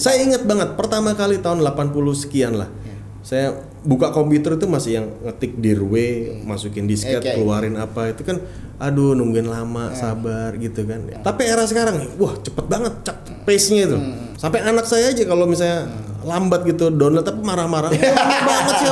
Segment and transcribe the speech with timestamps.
[0.00, 2.72] Saya ingat banget pertama kali tahun 80 sekian lah.
[2.72, 2.96] Iya.
[3.20, 3.46] Saya
[3.84, 7.36] buka komputer itu masih yang ngetik dirwe, masukin disket, Oke.
[7.36, 8.40] keluarin apa itu kan
[8.80, 11.04] aduh nungguin lama, sabar gitu kan.
[11.20, 13.98] Tapi era sekarang wah cepet banget cep, pace-nya itu.
[14.40, 15.84] Sampai anak saya aja kalau misalnya
[16.22, 17.90] lambat gitu download tapi marah-marah.
[18.48, 18.88] Banget sih?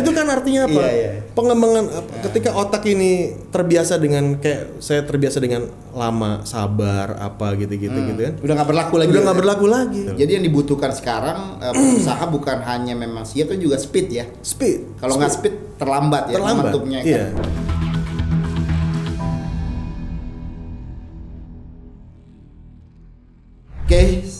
[0.00, 0.80] Itu kan artinya apa?
[0.80, 1.10] Iya, iya.
[1.32, 7.94] Pengembangan apa- ketika otak ini terbiasa dengan kayak saya terbiasa dengan lama, sabar, apa gitu-gitu
[7.94, 8.34] gitu kan.
[8.42, 9.08] Udah nggak berlaku lagi.
[9.10, 10.02] Udah nggak berlaku lagi.
[10.14, 14.24] Jadi yang dibutuhkan sekarang eh, pengusaha bukan hanya memang siap tapi juga speed ya.
[14.42, 15.00] Speed.
[15.00, 16.72] Kalau nggak speed terlambat ya terlambat.
[17.02, 17.24] Iya.
[17.32, 17.77] Kan.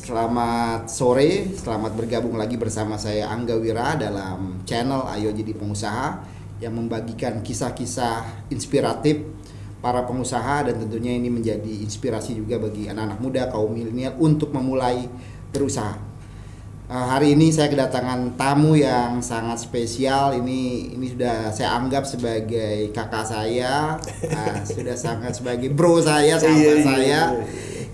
[0.08, 6.24] Selamat sore, selamat bergabung lagi bersama saya Angga Wira dalam channel Ayo Jadi Pengusaha
[6.64, 9.20] yang membagikan kisah-kisah inspiratif
[9.84, 15.04] para pengusaha dan tentunya ini menjadi inspirasi juga bagi anak-anak muda kaum milenial untuk memulai
[15.52, 16.00] berusaha.
[16.88, 20.32] Uh, hari ini saya kedatangan tamu yang sangat spesial.
[20.32, 26.56] Ini ini sudah saya anggap sebagai kakak saya, uh, sudah sangat sebagai bro saya, sahabat
[26.56, 27.22] Iya, iya, saya.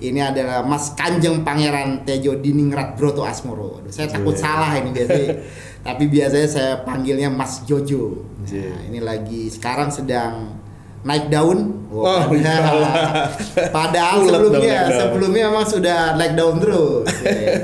[0.00, 3.78] Ini adalah Mas Kanjeng Pangeran Tejo Diningrat Broto Asmoro.
[3.78, 4.42] Aduh, saya takut Iya.
[4.42, 5.28] salah ini biasanya.
[5.87, 8.25] Tapi biasanya saya panggilnya Mas Jojo.
[8.48, 8.72] Iya.
[8.72, 10.63] Nah, ini lagi sekarang sedang
[11.05, 11.84] naik daun.
[11.94, 12.94] Wah, padahal- iyalah.
[13.70, 14.98] Padahal sebelumnya daun.
[14.98, 17.06] sebelumnya memang sudah naik daun terus.
[17.22, 17.55] ya.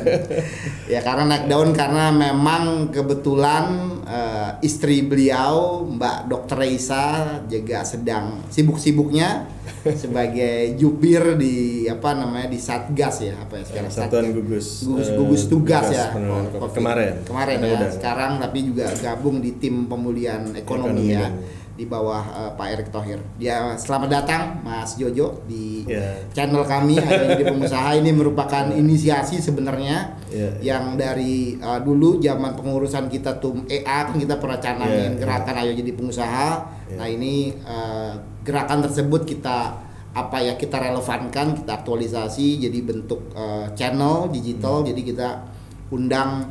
[0.87, 3.65] ya karena naik daun karena memang kebetulan
[4.07, 6.57] eh, istri beliau Mbak Dr.
[6.61, 7.05] Reisa
[7.49, 9.49] juga sedang sibuk-sibuknya
[9.97, 14.37] sebagai jubir di apa namanya di Satgas ya apa ya sekarang Satuan Satgas.
[14.37, 16.07] gugus, gugus, eh, gugus tugas tugas ya
[16.61, 16.69] oh.
[16.71, 17.13] Kemarin.
[17.25, 17.91] kemarin Ada ya udah.
[17.97, 21.29] sekarang tapi juga gabung di tim pemulihan ekonomi, Ekonomi ya
[21.81, 23.17] di bawah eh, Pak Erick Thohir.
[23.41, 26.13] Ya selamat datang Mas Jojo di Ya.
[26.37, 30.77] channel kami Ayo Jadi Pengusaha ini merupakan inisiasi sebenarnya Ya.
[30.77, 35.57] yang dari uh, dulu zaman pengurusan kita tuh EA kan kita pernah canangin Ya, gerakan
[35.65, 36.49] Ayo Jadi Pengusaha.
[36.93, 37.01] Ya.
[37.01, 38.13] Nah ini uh,
[38.45, 44.85] gerakan tersebut kita apa ya kita relevankan, kita aktualisasi jadi bentuk uh, channel digital.
[44.85, 45.49] Jadi kita
[45.89, 46.45] undang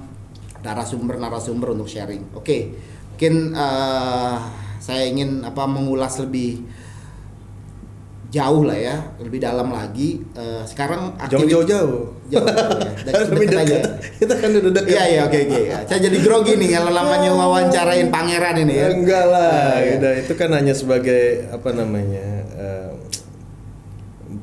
[0.65, 2.33] narasumber-narasumber untuk sharing.
[2.35, 2.75] Oke,
[3.13, 4.35] mungkin uh,
[4.89, 6.65] saya ingin apa mengulas lebih
[8.29, 10.21] jauh lah ya, lebih dalam lagi.
[10.33, 12.01] Uh, sekarang Jangan aktivitas- jauh-jauh.
[12.29, 12.45] Jauh,
[13.09, 13.25] ya.
[13.25, 13.77] Lebih aja.
[14.21, 14.89] Kita kan udah dekat.
[14.93, 15.61] Iya iya oke oke.
[15.89, 18.87] Saya jadi grogi nih kalau namanya wawancarain pangeran ini ya.
[18.93, 19.97] Enggak lah, Ah, iya.
[19.97, 22.28] udah itu kan hanya sebagai apa namanya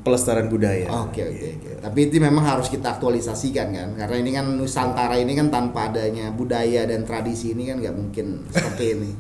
[0.06, 0.86] pelestarian budaya.
[1.02, 1.70] Oke oke oke.
[1.82, 6.30] Tapi itu memang harus kita aktualisasikan kan, karena ini kan Nusantara ini kan tanpa adanya
[6.30, 9.10] budaya dan tradisi ini kan nggak mungkin seperti ini.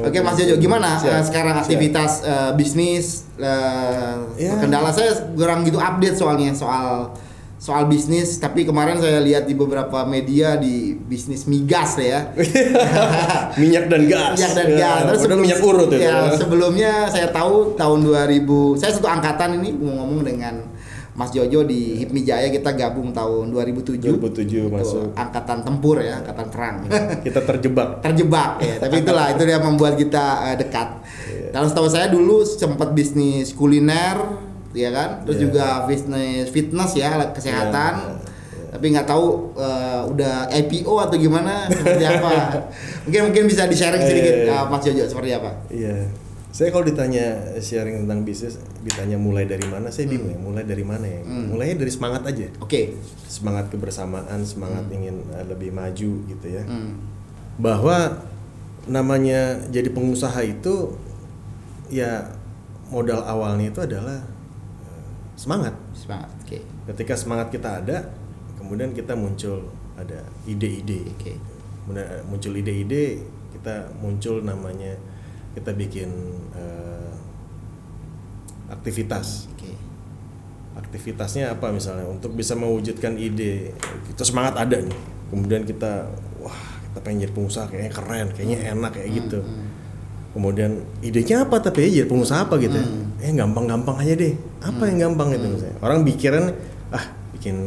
[0.00, 1.62] oke Mas Jojo, gimana Siap, eh, sekarang siap.
[1.62, 3.28] aktivitas eh, bisnis?
[3.36, 4.56] eh, Ya.
[4.56, 7.12] Kendala saya kurang gitu update soalnya soal
[7.58, 8.38] soal bisnis.
[8.38, 12.30] Tapi kemarin saya lihat di beberapa media di bisnis migas ya.
[13.60, 14.38] minyak dan gas.
[14.38, 15.02] minyak dan Ya, gas.
[15.10, 16.00] Terus padahal minyak urut itu.
[16.00, 20.54] Ya, sebelumnya saya tahu tahun 2000, saya satu angkatan ini mau ngomong dengan
[21.18, 24.06] Mas Jojo di HIPMI Jaya kita gabung tahun 2007.
[24.06, 25.06] 2007 Tuh, masuk.
[25.18, 26.86] angkatan tempur ya, angkatan perang.
[27.26, 28.06] Kita terjebak.
[28.06, 30.88] Terjebak ya, tapi itulah itu yang membuat kita eh, dekat.
[31.26, 31.50] Iya.
[31.58, 35.44] Kalau setahu saya dulu sempat bisnis kuliner ya kan, terus Iya.
[35.44, 37.92] juga bisnis fitness ya, kesehatan.
[37.94, 38.26] Iya, iya.
[38.68, 42.30] Tapi nggak tahu eh, udah IPO atau gimana seperti apa.
[43.02, 44.52] mungkin mungkin bisa di sharing sedikit Eh.
[44.52, 45.50] eh, Mas Jojo seperti apa?
[45.68, 46.04] Iya.
[46.48, 50.38] Saya kalau ditanya sharing tentang bisnis, ditanya mulai dari mana, saya bingung ya.
[50.38, 51.20] Mulai dari mana ya?
[51.22, 51.52] Hmm.
[51.52, 52.48] Mulainya dari semangat aja.
[52.58, 52.96] Oke.
[53.24, 56.64] Semangat kebersamaan, semangat ingin uh, lebih maju gitu ya.
[56.64, 56.96] Hmm.
[57.56, 58.24] Bahwa
[58.84, 60.96] namanya jadi pengusaha itu
[61.88, 62.32] ya
[62.88, 64.37] modal awalnya itu adalah uh,
[65.38, 65.74] semangat.
[65.94, 66.28] Semangat.
[66.42, 66.66] Oke.
[66.90, 68.10] Ketika semangat kita ada,
[68.58, 71.14] kemudian kita muncul ada ide-ide.
[71.14, 71.38] Oke.
[71.86, 73.22] Kemudian uh, muncul ide-ide,
[73.54, 74.98] kita muncul namanya
[75.54, 76.10] kita bikin
[76.58, 77.14] uh,
[78.74, 79.46] aktivitas.
[79.54, 79.70] Oke.
[80.74, 83.72] Aktivitasnya apa misalnya untuk bisa mewujudkan ide
[84.10, 84.98] kita semangat ada nih.
[85.30, 86.10] Kemudian kita
[86.42, 86.60] wah
[86.90, 89.40] kita pengen jadi pengusaha kayaknya keren, kayaknya enak kayak gitu.
[90.34, 92.78] Kemudian idenya apa tapi ya jadi pengusaha apa gitu?
[92.78, 92.86] ya?
[93.18, 94.34] Eh gampang-gampang aja deh.
[94.62, 95.76] Apa yang gampang itu misalnya?
[95.82, 96.44] Orang pikiran
[96.94, 97.04] ah
[97.34, 97.66] bikin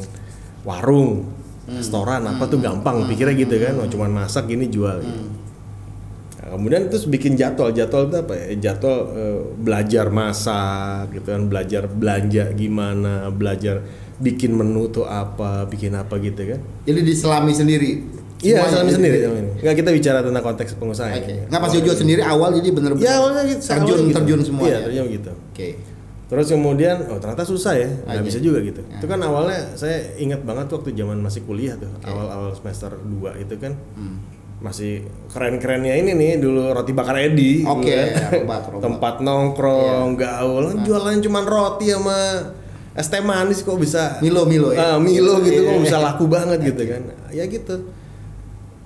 [0.63, 1.27] warung,
[1.69, 5.01] restoran apa tuh gampang pikirnya gitu kan, oh, cuman masak gini jual.
[5.01, 5.21] gitu.
[6.41, 8.45] Nah, kemudian terus bikin jadwal, jadwal itu apa ya?
[8.57, 13.85] Jadwal eh, belajar masak gitu kan, belajar belanja gimana, belajar
[14.21, 16.59] bikin menu tuh apa, bikin apa gitu kan.
[16.85, 18.20] Jadi diselami sendiri.
[18.41, 19.17] Iya, selama jadi- sendiri.
[19.19, 19.51] selama ini.
[19.61, 21.09] Nggak kita bicara tentang konteks pengusaha.
[21.11, 21.31] Oke.
[21.31, 21.43] ya.
[21.45, 23.61] Nggak Mas Jojo sendiri awal jadi bener-bener Ya awalnya gitu.
[23.63, 24.17] terjun awalnya gitu.
[24.17, 24.69] terjun semuanya.
[24.71, 25.31] Iya, terjun gitu.
[25.47, 25.67] Oke.
[26.25, 28.79] Terus kemudian oh ternyata susah ya, nggak bisa juga gitu.
[28.79, 33.55] Itu kan awalnya saya ingat banget waktu zaman masih kuliah tuh, awal-awal semester 2 itu
[33.57, 34.23] kan Hmm.
[34.57, 37.61] masih keren-kerennya ini nih dulu roti bakar Edi.
[37.61, 38.31] Oke, kan.
[38.37, 38.81] robak, robak.
[38.81, 40.21] Tempat nongkrong, Iya.
[40.23, 42.17] gaul, kan jualan cuman roti sama
[42.91, 44.95] es teh manis kok bisa Milo, Milo ya?
[44.95, 45.83] Ah, Milo gitu kok Iya.
[45.83, 47.01] bisa laku banget gitu kan.
[47.29, 47.75] Ya gitu.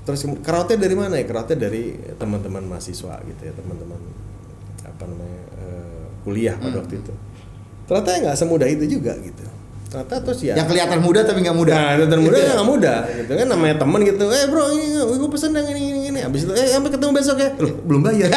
[0.06, 1.26] Terus kerautnya dari mana ya?
[1.26, 1.84] Kerautnya dari
[2.16, 3.98] teman-teman mahasiswa gitu ya, teman-teman
[4.82, 6.82] apa namanya eh, kuliah pada Hmm.
[6.82, 7.14] waktu itu.
[7.86, 9.42] Ternyata ya nggak semudah itu juga gitu.
[9.86, 10.54] Ternyata terus ya.
[10.54, 11.74] Yang kelihatan muda tapi nggak muda.
[11.74, 14.24] Nah, itu muda nggak mudah gitu kan namanya teman gitu.
[14.26, 16.20] Eh bro, ini gue pesen yang ini ini ini.
[16.22, 17.50] Habis itu eh sampai ketemu besok ya.
[17.56, 18.30] Loh, belum bayar.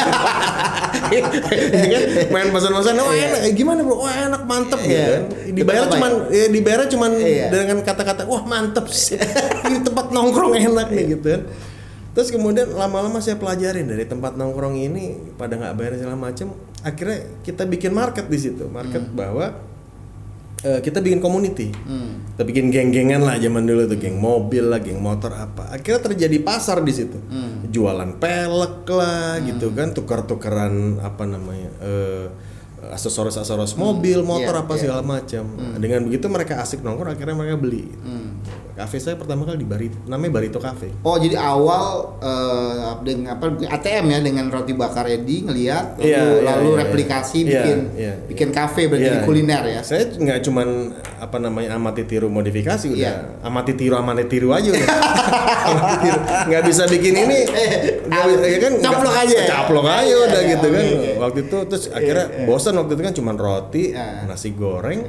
[1.09, 2.01] Ya kan?
[2.29, 3.97] Main pesan-pesan, oh enak, Eh, gimana bro?
[3.97, 5.05] Wah enak, mantep gitu Iya.
[5.09, 5.23] kan.
[5.49, 7.45] Dibayar Tetap cuman, ya, dibayar cuman Iya.
[7.49, 9.17] dengan kata-kata, wah mantep sih.
[9.17, 11.41] Ini tempat nongkrong enak nih gitu kan.
[12.17, 16.51] Terus kemudian lama-lama saya pelajarin dari tempat nongkrong ini pada nggak bayar segala macam.
[16.81, 19.55] Akhirnya kita bikin market di situ, market bahwa
[20.65, 21.69] eh, kita bikin community.
[21.71, 22.33] Hmm.
[22.33, 25.71] Kita bikin geng-gengan lah zaman dulu tuh, geng mobil lah, geng motor apa.
[25.71, 27.19] Akhirnya terjadi pasar di situ.
[27.29, 27.69] Hmm.
[27.69, 31.69] Jualan pelek lah gitu kan, tukar-tukaran apa namanya?
[31.79, 32.27] eh
[32.79, 34.81] aksesoris-aksesoris mobil, motor Iya, apa iya.
[34.81, 35.43] segala macam.
[35.77, 37.85] Dengan begitu mereka asik nongkrong, akhirnya mereka beli.
[37.91, 38.28] Hmm.
[38.71, 40.87] Kafe saya pertama kali di Barito, namanya Barito Cafe.
[41.03, 46.21] Oh jadi awal eh, dengan apa ATM ya dengan roti bakar Edi ngelihat lalu, Iya,
[46.23, 47.47] iya, lalu iya, replikasi iya.
[47.51, 49.15] bikin Iya, bikin kafe berarti Iya.
[49.15, 49.81] di kuliner ya.
[49.83, 50.67] Saya nggak cuman
[51.17, 53.13] apa namanya amati tiru modifikasi udah Iya.
[53.41, 54.87] amati tiru amati tiru aja udah.
[55.69, 56.19] amati tiru.
[56.47, 57.39] Nggak bisa bikin ini.
[58.05, 59.47] Nggak bisa- ya kan Caplok aja ya?
[59.49, 60.79] Caplok aja Iya, udah iya, gitu kan.
[60.81, 61.11] oke, oke.
[61.19, 64.23] Waktu itu terus akhirnya bosan waktu itu kan cuman roti, Iya.
[64.23, 65.03] nasi goreng,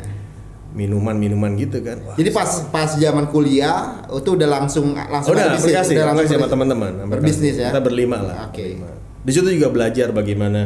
[0.70, 1.98] minuman-minuman gitu kan.
[2.06, 6.04] Wah, Jadi pas pas zaman kuliah itu udah langsung langsung udah ada bisnis, aplikasi, udah
[6.06, 6.90] langsung aplikasi sama teman-teman.
[7.10, 7.68] Berbisnis ya.
[7.74, 8.34] Kita berlima lah.
[8.50, 8.62] Oke.
[8.62, 8.88] berlima.
[9.20, 10.60] Di situ juga belajar bagaimana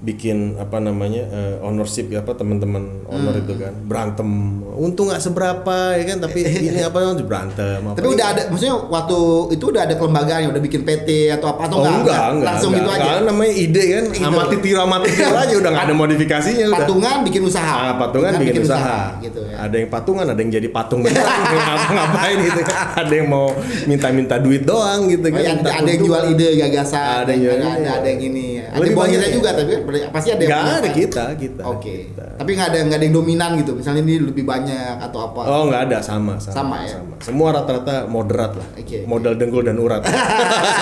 [0.00, 3.42] bikin apa namanya eh, ownership ya apa teman-teman owner Hmm.
[3.42, 4.28] itu kan berantem
[4.72, 8.76] untung nggak seberapa ya kan tapi ini apa yang berantem apa Tapi udah ada maksudnya
[8.80, 9.18] waktu
[9.52, 12.00] itu udah ada kelembagaan yang udah bikin PT atau apa oh atau enggak?
[12.00, 13.02] enggak, enggak, langsung enggak, gitu aja.
[13.04, 14.24] enggak, namanya ide kan Gitu.
[14.26, 17.74] amati tiru amati tiru aja udah nggak ada modifikasinya udah Patungan bikin usaha.
[17.76, 18.98] Ah, patungan bikin, usaha.
[19.20, 19.56] gitu ya.
[19.60, 22.76] Ada yang patungan, ada yang jadi patung beneran, ngapa-ngapain gitu kan.
[22.96, 23.46] Ada yang mau
[23.84, 25.40] minta-minta duit doang gitu Oh, kan.
[25.40, 28.46] ya, minta ada, ada yang jual ide gagasan, Ada yang ada, ada, ada yang ini.
[28.64, 29.28] Ada yang ya.
[29.28, 31.62] juga tapi ber- pasti ada yang Nggak ada kita, kita.
[31.66, 31.94] Oke.
[32.12, 32.26] kita.
[32.38, 33.72] Tapi nggak ada nggak ada yang dominan gitu.
[33.76, 35.40] Misalnya ini lebih banyak atau apa.
[35.50, 36.96] Oh nggak ada sama sama Sama ya?
[37.20, 38.68] Semua rata-rata moderat lah.
[38.78, 38.98] Oke, oke.
[39.10, 40.02] Modal dengkul dan urat.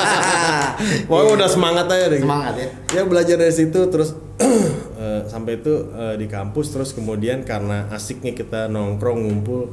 [1.08, 2.20] Pokoknya udah semangat aja deh.
[2.20, 2.68] Semangat ya.
[2.94, 4.14] Ya belajar dari situ terus
[5.02, 9.72] eh, sampai itu eh, di kampus terus kemudian karena asiknya kita nongkrong ngumpul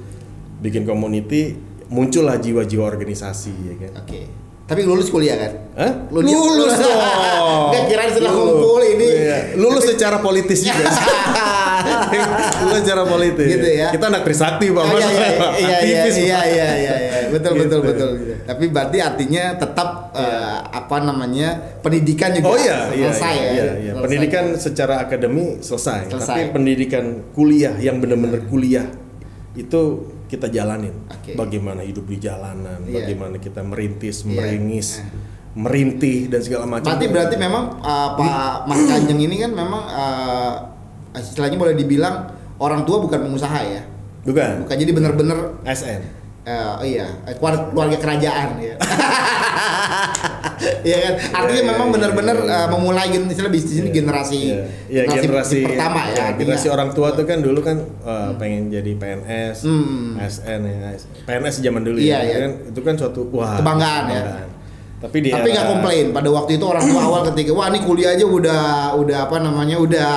[0.64, 1.58] bikin community
[1.90, 3.92] muncullah jiwa-jiwa organisasi ya kan.
[4.06, 4.45] Oke.
[4.66, 5.52] Tapi lulus kuliah kan?
[5.78, 5.92] Hah?
[6.10, 6.98] Lulus- Lulus dong.
[7.70, 9.08] Nggak kirain setelah ngumpul ini.
[9.08, 9.38] Iya.
[9.56, 10.90] Lulus secara politis juga.
[12.66, 13.46] Lulus secara politis.
[13.48, 13.94] Gitu ya.
[13.94, 14.84] Kita anak Trisakti Pak.
[14.86, 17.62] Iya, iya, iya, iya, iya, iya, iya, iya, betul, Gitu.
[17.62, 18.10] betul, betul.
[18.42, 21.50] Tapi berarti artinya tetap eh, apa namanya
[21.82, 23.52] pendidikan juga Oh iya, iya, selesai iya, ya.
[23.54, 23.92] iya, iya.
[23.94, 24.02] Selesai.
[24.02, 26.26] Pendidikan secara akademi selesai, Selesai.
[26.26, 28.86] tapi pendidikan kuliah yang benar-benar kuliah
[29.54, 29.82] itu
[30.26, 30.94] kita jalanin.
[31.08, 31.34] Oke.
[31.34, 32.94] Bagaimana hidup di jalanan, Iya.
[33.02, 34.34] bagaimana kita merintis, Iya.
[34.36, 35.08] meringis, Eh.
[35.56, 36.90] merintih dan segala macam.
[36.92, 40.54] Berarti berarti memang uh, Pak Mas Kanjeng ini kan memang uh,
[41.16, 42.28] istilahnya boleh dibilang
[42.60, 43.82] orang tua bukan pengusaha ya.
[44.26, 46.25] bukan Bukan jadi bener-bener SN.
[46.46, 48.76] Uh, iya keluarga, keluarga kerajaan ya.
[50.82, 51.14] Iya kan?
[51.36, 52.60] Artinya Iya, memang iya, benar-benar iya, iya.
[52.64, 53.96] uh, memulai gen- istilah bisnis ini Iya.
[53.96, 54.40] generasi,
[54.88, 56.14] Iya, Iya, generasi, pertama ya.
[56.32, 56.38] artinya.
[56.38, 60.16] generasi orang tua tuh kan dulu kan uh, pengen jadi PNS, Hmm.
[60.16, 60.94] ASN ya,
[61.26, 62.36] PNS zaman dulu Iya, ya, iya.
[62.40, 64.22] kan itu kan suatu wah Kebanggaan ya.
[64.96, 68.16] Tapi di Tapi nggak komplain pada waktu itu orang tua awal ketika wah ini kuliah
[68.16, 68.64] aja udah
[68.96, 70.12] udah apa namanya udah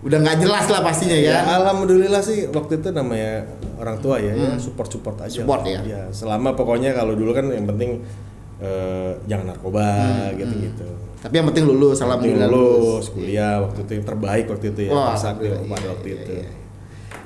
[0.00, 1.60] udah nggak jelas lah pastinya Ya, ya.
[1.60, 3.44] alhamdulillah sih waktu itu namanya
[3.76, 5.40] orang tua ya, ya support support aja.
[5.40, 5.44] Hmm.
[5.44, 5.82] Support lah.
[5.84, 6.02] ya.
[6.10, 8.00] selama pokoknya kalau dulu kan yang penting
[8.60, 9.88] eh, jangan narkoba
[10.36, 10.88] gitu-gitu.
[11.20, 14.92] Tapi yang penting lulus, Hmm, alhamdulillah lulus, kuliah waktu itu yang terbaik waktu itu ya,
[14.92, 16.32] Wah, Sakti alhamdulillah, pada iya, waktu iya, itu.
[16.32, 16.48] iya.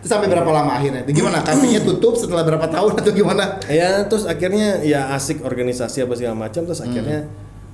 [0.02, 1.00] Terus sampai berapa lama akhirnya?
[1.06, 1.38] Itu Gimana?
[1.40, 3.44] Kafenya tutup setelah berapa tahun atau gimana?
[3.70, 7.30] Ya terus akhirnya ya asik organisasi apa segala macam terus akhirnya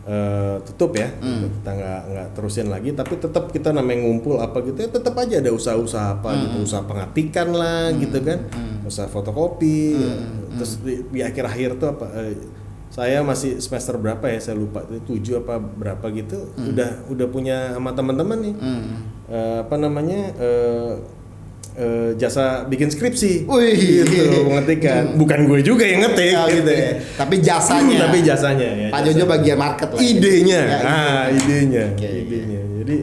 [0.07, 1.09] eh, tutup ya.
[1.21, 2.95] Kita nggak nggak terusin lagi.
[2.95, 6.57] Tapi tetap kita namanya ngumpul apa gitu ya tetap aja ada usaha-usaha apa gitu.
[6.65, 8.47] Usaha pengatikan lah gitu kan.
[8.87, 9.99] Usaha fotokopi.
[10.57, 12.35] Terus di, di akhir-akhir tuh apa eh,
[12.91, 16.51] saya masih semester berapa ya saya lupa itu tujuh apa berapa gitu.
[16.59, 18.55] Udah udah punya sama teman-teman nih.
[18.59, 18.85] Hmm.
[19.31, 21.20] Eh, apa namanya eh,
[21.73, 23.75] eh, jasa bikin skripsi Wih.
[24.03, 26.91] gitu pengetikan bukan gue juga yang ngetik Oh, gitu ya.
[27.15, 27.97] Tapi jasanya.
[28.03, 29.01] tapi jasanya ya Pak.
[29.05, 29.99] Jojo bagian market lah.
[29.99, 30.09] ya.
[30.09, 32.97] idenya Ya, ah idenya Oke, idenya jadi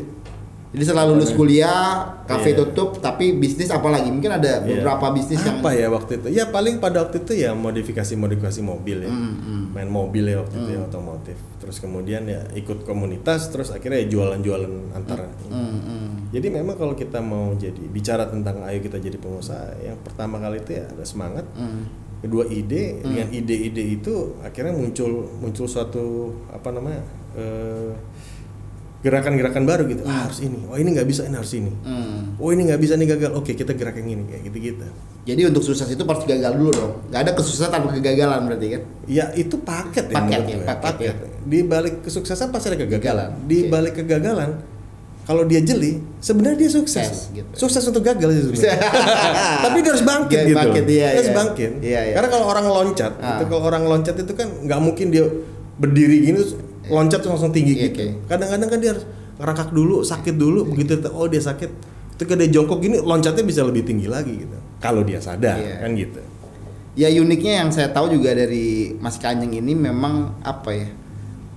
[0.68, 1.90] Jadi setelah lulus kuliah,
[2.24, 2.60] kafe Iya.
[2.60, 4.12] tutup, tapi bisnis apalagi?
[4.12, 4.78] Mungkin ada Iya.
[4.78, 8.62] beberapa bisnis yang apa ya waktu itu ya paling pada waktu itu ya modifikasi modifikasi
[8.62, 13.48] mobil ya Hmm, main mobil ya waktu itu ya otomotif terus kemudian ya ikut komunitas
[13.48, 16.07] terus akhirnya ya jualan-jualan antara Hmm, hmm.
[16.38, 20.62] Jadi memang kalau kita mau jadi bicara tentang ayo kita jadi pengusaha yang pertama kali
[20.62, 21.90] itu ya ada semangat Hmm.
[22.18, 26.06] kedua ide dengan ide-ide itu akhirnya muncul muncul suatu
[26.50, 27.02] apa namanya
[27.34, 27.94] eh,
[28.98, 32.34] gerakan-gerakan baru gitu ah, harus ini oh ini nggak bisa ini harus ini Hmm.
[32.42, 34.86] oh ini nggak bisa ini gagal oke kita gerak yang ini kayak gitu gitu
[35.28, 36.94] Jadi untuk sukses itu harus gagal dulu dong.
[37.12, 38.82] Gak ada kesuksesan tanpa kegagalan berarti kan?
[39.12, 41.28] Ya itu paket ya Paket menurut ya, paket ya.
[41.44, 43.36] Di balik kesuksesan pasti ada kegagalan.
[43.44, 44.56] Di balik kegagalan
[45.28, 47.04] kalau dia jeli, sebenarnya dia sukses.
[47.04, 47.52] Sukses, gitu.
[47.52, 48.80] Sukses untuk gagal sih sebenarnya.
[49.68, 50.58] Tapi dia harus bangkit Dia gitu.
[50.64, 51.36] bangkit, iya, Dia harus iya.
[51.36, 51.72] bangkit.
[51.84, 52.14] Iya, iya.
[52.16, 53.36] Karena kalau orang loncat, Ah.
[53.36, 55.28] itu kalau orang loncat itu kan nggak mungkin dia
[55.76, 56.40] berdiri gini
[56.88, 58.00] loncat terus langsung tinggi Iya, gitu.
[58.00, 58.06] oke.
[58.32, 59.04] Kadang-kadang kan dia harus
[59.36, 61.70] ngerangkak dulu, sakit dulu, begitu oh dia sakit.
[62.16, 64.58] Ketika dia jongkok gini, loncatnya bisa lebih tinggi lagi gitu.
[64.80, 65.84] Kalau dia sadar, Iya.
[65.84, 66.22] kan gitu.
[66.98, 70.88] Ya uniknya yang saya tahu juga dari Mas Kanjeng ini memang apa ya?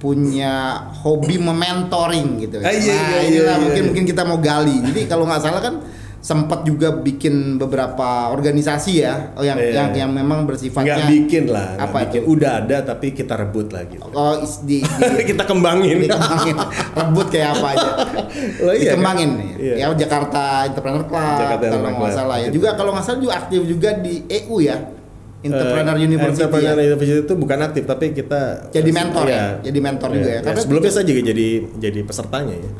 [0.00, 2.56] Punya hobi mementoring gitu.
[2.64, 3.88] Ah, iya, iya, nah, iya, inilah iya, mungkin iya.
[3.92, 4.76] mungkin kita mau gali.
[4.80, 5.74] Jadi kalau nggak salah kan
[6.20, 9.72] sempat juga bikin beberapa organisasi ya oh, yang Iya.
[9.72, 12.32] yang yang memang bersifatnya nggak bikin lah apa bikin itu?
[12.36, 14.36] udah ada tapi kita rebut lah gitu Oh,
[14.68, 14.84] di,
[15.16, 16.56] di, kita kembangin dikembangin
[16.92, 17.90] rebut kayak apa aja
[18.68, 19.60] Loh, iya dikembangin kan?
[19.64, 19.74] Iya.
[19.80, 22.54] ya Jakarta Entrepreneur Club Jakarta kalau nggak salah ya gitu.
[22.60, 24.76] juga kalau nggak salah juga aktif juga di EU ya
[25.40, 26.84] Entrepreneur Eh, University Entrepreneur ya.
[26.86, 29.34] University itu bukan aktif tapi kita Jadi mentor Iya.
[29.34, 29.46] ya?
[29.64, 30.40] Jadi mentor juga ya?
[30.42, 32.70] Karena sebelumnya saya juga jadi jadi pesertanya ya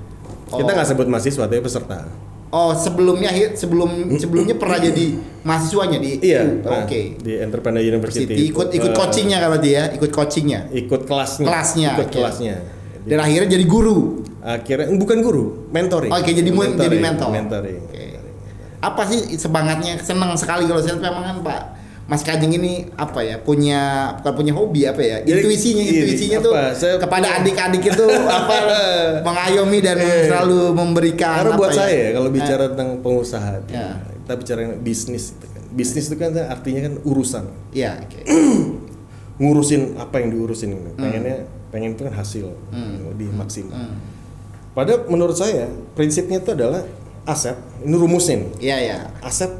[0.51, 0.75] kita Oh.
[0.75, 2.11] nggak sebut mahasiswa tapi peserta
[2.51, 6.83] oh sebelumnya sebelum sebelumnya pernah jadi mahasiswanya di iya pernah.
[6.83, 11.47] oke di Entrepreneur University University ikut ikut Eh, coachingnya kalau dia ikut coachingnya ikut kelasnya
[11.47, 12.15] Kelasnya, ikut oke.
[12.17, 12.55] kelasnya
[13.01, 13.99] dan akhirnya jadi guru
[14.43, 17.31] akhirnya bukan guru mentoring Oke, jadi mu- jadi mentor.
[17.31, 18.05] mentoring Oke.
[18.83, 21.61] apa sih semangatnya senang sekali kalau saya memang kan Pak
[22.11, 26.39] Mas Kajeng ini apa ya punya bukan punya hobi apa ya Jadi, intuisinya ini, intuisinya
[26.43, 28.07] tuh apa, saya kepada adik-adik itu
[28.43, 28.57] apa
[29.23, 30.27] mengayomi dan Eh.
[30.27, 31.79] selalu memberikan Karena apa buat ya?
[31.81, 34.03] saya kalau Eh, bicara tentang pengusaha, itu, Ya.
[34.03, 35.63] kita bicara bisnis, itu kan.
[35.71, 38.21] bisnis itu kan artinya kan urusan, ya oke
[39.41, 40.91] ngurusin apa yang diurusin, gitu.
[40.97, 41.37] pengennya
[41.71, 43.07] pengen itu kan hasil Hmm.
[43.09, 43.73] lebih maksimal.
[43.73, 43.97] Hmm.
[44.71, 46.83] Padahal menurut saya prinsipnya itu adalah
[47.23, 49.51] aset, ini rumusnya nih, iya ya aset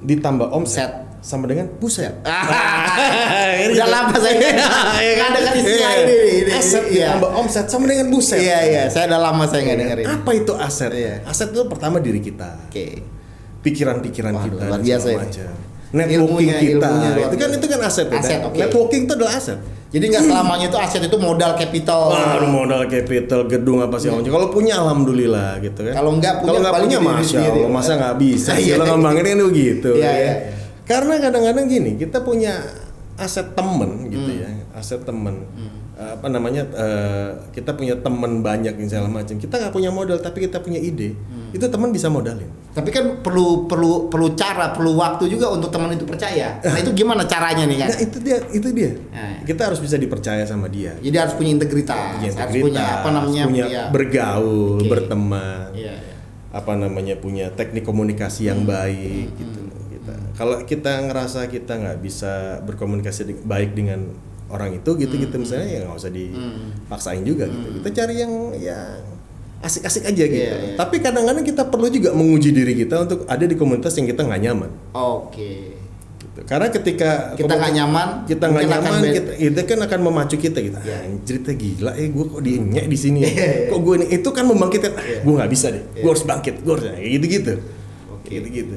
[0.00, 0.92] ditambah omset Set.
[1.24, 2.12] Sama dengan buset.
[3.72, 6.14] Udah lama saya nggak dengar istilah ini,
[6.44, 6.52] ini.
[6.52, 7.06] Aset Iya.
[7.08, 8.38] ditambah omset sama dengan buset.
[8.38, 10.92] iya iya saya udah lama saya nggak dengerin Apa itu aset?
[10.92, 11.14] Iya.
[11.24, 12.60] Aset itu pertama diri kita.
[12.68, 12.86] oke
[13.64, 15.48] pikiran-pikiran Waduh, kita luar biasa macam.
[15.94, 18.48] Networking Ilmunya- kita ilmunya itu kan itu kan aset, ya, Aset, kan?
[18.50, 18.56] oke.
[18.58, 19.58] Networking itu adalah aset.
[19.88, 24.50] jadi nggak selamanya itu aset itu modal capital Wah, modal capital, gedung apa sih Kalau
[24.50, 25.94] punya alhamdulillah gitu kan.
[25.94, 27.38] Kalau nggak punya, kalau nggak punya masya.
[27.40, 28.50] Allah, masa nggak bisa.
[28.52, 28.92] Iya, Kalau iya.
[28.92, 29.90] ngembangin kan begitu.
[29.94, 30.12] Iya, ya.
[30.20, 30.34] iya.
[30.84, 32.60] Karena kadang-kadang gini, kita punya
[33.14, 34.42] aset temen gitu Hmm.
[34.42, 35.46] ya, aset temen.
[35.94, 36.66] Apa namanya?
[36.66, 39.34] eh, kita punya temen banyak yang segala macam.
[39.34, 41.14] Kita nggak punya modal, tapi kita punya ide.
[41.14, 41.54] Hmm.
[41.54, 42.50] Itu teman bisa modalin.
[42.74, 46.58] Tapi kan perlu perlu perlu cara, perlu waktu juga untuk teman itu percaya.
[46.58, 47.88] Nah itu gimana caranya nih kan?
[47.88, 48.90] Nah itu dia, itu dia.
[49.08, 49.38] Nah.
[49.40, 50.98] Kita harus bisa dipercaya sama dia.
[50.98, 53.42] Jadi harus punya integritas, Punya harus punya apa namanya?
[53.46, 53.84] punya ya.
[53.88, 54.90] bergaul, Oke.
[54.90, 56.14] berteman, Iya, iya.
[56.50, 59.63] apa namanya punya teknik komunikasi yang baik gitu.
[60.34, 64.10] Kalau kita ngerasa kita nggak bisa berkomunikasi di- baik dengan
[64.46, 67.68] orang itu gitu gitu misalnya ya nggak usah dipaksain juga gitu.
[67.78, 68.98] Kita cari yang ya
[69.60, 70.44] asik-asik aja gitu.
[70.44, 70.76] Iya, iya.
[70.76, 74.42] Tapi kadang-kadang kita perlu juga menguji diri kita untuk ada di komunitas yang kita nggak
[74.42, 74.70] nyaman.
[74.92, 75.72] Oke.
[76.20, 76.38] Gitu.
[76.44, 80.76] Karena ketika Kita nggak nyaman, kita nggak nyaman, kita, itu kan akan memacu kita gitu.
[80.76, 80.96] Iya.
[81.06, 83.48] Anjir kita gila, eh gue kok dinyek di sini, Iya, iya.
[83.70, 85.18] kok gue ini itu kan membangkitkan, ah, Iya.
[85.22, 86.10] gue nggak bisa deh, gue Iya.
[86.10, 87.52] harus bangkit, gue harus kayak gitu gitu,
[88.10, 88.28] Oke.
[88.34, 88.76] gitu gitu.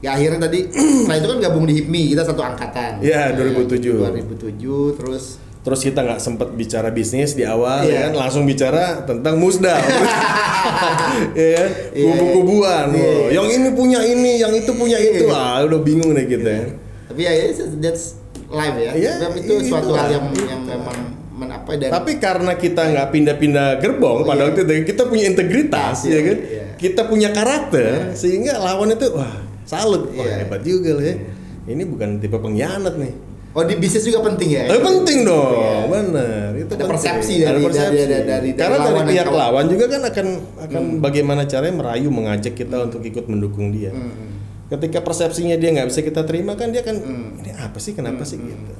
[0.00, 0.64] Ya akhirnya tadi,
[1.08, 3.04] nah itu kan gabung di HIPMI, kita satu angkatan.
[3.04, 4.00] Iya, 2007.
[4.00, 5.24] 2007, terus
[5.60, 7.92] Terus kita nggak sempet bicara bisnis di awal, Iya.
[7.92, 9.76] ya kan langsung bicara tentang musda,
[11.36, 13.04] ya kan, Iya, kubu-kubuan, iya.
[13.04, 15.36] oh, yang ini punya ini, yang itu punya itu, Iya.
[15.36, 16.48] ah udah bingung deh kita.
[16.48, 16.64] ya.
[17.12, 17.44] tapi ya ya,
[17.76, 18.16] that's
[18.48, 18.90] live ya.
[18.96, 20.96] Iya, Tapi itu suatu hal yang yang memang
[21.34, 24.46] men, apa dan Tapi karena kita nggak pindah-pindah gerbong pada Iya.
[24.48, 26.38] waktu itu kita punya integritas Iya, ya kan.
[26.40, 26.64] iya.
[26.78, 30.42] Kita punya karakter sehingga lawan itu wah salut wah Iya.
[30.42, 31.14] hebat juga loh ya.
[31.62, 33.14] Ini bukan tipe pengkhianat nih.
[33.50, 34.62] oh di bisnis juga penting ya.
[34.64, 35.74] Eh, penting dong, Iya.
[35.84, 36.48] bener.
[36.56, 36.86] Itu Ada penting.
[36.88, 37.82] persepsi Ada dari- persepsi.
[37.92, 39.34] dari- dari- dari- Karena dari dari lawan dan pihak kawan.
[39.34, 39.42] Hmm.
[39.44, 40.26] lawan juga kan akan
[40.60, 43.90] akan bagaimana caranya merayu mengajak kita untuk ikut mendukung dia.
[43.90, 44.38] Hmm.
[44.68, 47.38] Ketika persepsinya dia nggak bisa kita terima kan dia kan Hmm.
[47.38, 48.70] ini apa sih kenapa sih gitu.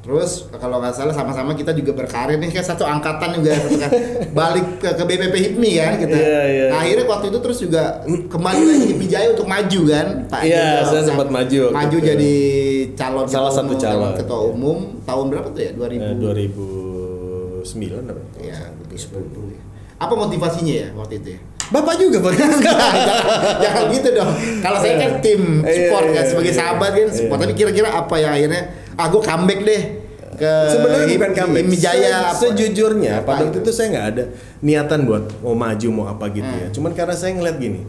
[0.00, 3.90] Terus kalau nggak salah sama-sama kita juga berkarir nih kan satu angkatan juga satu kan
[4.38, 6.16] balik ke, ke BPP HIPMI kan kita.
[6.16, 6.64] Iya, iya.
[6.68, 10.40] Nah, akhirnya waktu itu terus juga kembali lagi HIPMI Jaya untuk maju kan Pak.
[10.40, 10.88] Iya, Jendral.
[10.88, 12.06] saya sempat maju Maju itu.
[12.06, 12.34] jadi
[12.96, 14.12] calon Salah satu umum, calon.
[14.16, 15.70] ketua umum tahun berapa tuh ya?
[15.76, 16.00] 2000.
[16.00, 16.14] Eh,
[17.60, 18.22] 2009 apa?
[18.40, 19.60] Ya, 2010 ya.
[20.00, 21.40] Apa motivasinya ya waktu itu ya?
[21.70, 22.32] Bapak juga Pak.
[22.40, 22.92] jangan,
[23.62, 24.32] jangan gitu dong.
[24.58, 26.58] Kalau saya kan tim Iya, support iya, kan sebagai iya.
[26.58, 27.38] sahabat kan support.
[27.38, 27.44] Iya.
[27.46, 28.62] Tapi kira-kira apa yang akhirnya
[29.00, 29.82] ah gue comeback deh
[30.32, 31.64] ke Sebenarnya bukan comeback.
[31.74, 32.00] Jaya.
[32.00, 32.30] Se- apa?
[32.38, 34.24] Sejujurnya Apa pada waktu itu saya nggak ada
[34.60, 36.66] niatan buat mau maju mau apa gitu ya.
[36.66, 36.74] Hmm.
[36.74, 37.82] Cuman karena saya ngeliat gini.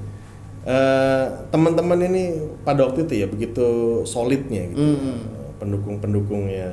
[0.62, 2.24] eh, teman-teman ini
[2.62, 3.66] pada waktu itu ya begitu
[4.04, 4.78] solidnya gitu.
[4.78, 5.18] Hmm.
[5.58, 6.70] Pendukung-pendukungnya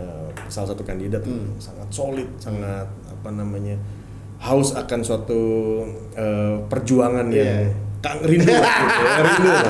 [0.46, 1.56] salah satu kandidat Hmm.
[1.56, 3.74] sangat solid, sangat apa namanya?
[4.38, 5.40] haus akan suatu
[6.12, 7.74] eh, perjuangan yang Iya.
[7.98, 9.64] kang rindu lah gitu ya, rindu lah.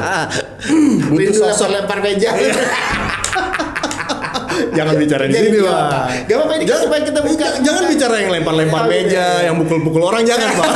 [1.09, 2.31] butuh Rindu sosok lempar meja.
[4.71, 5.83] jangan bicara di sini pak
[6.25, 7.47] Gak apa-apa ini supaya kita buka.
[7.61, 10.71] jangan bicara yang lempar-lempar meja yang pukul-pukul orang jangan pak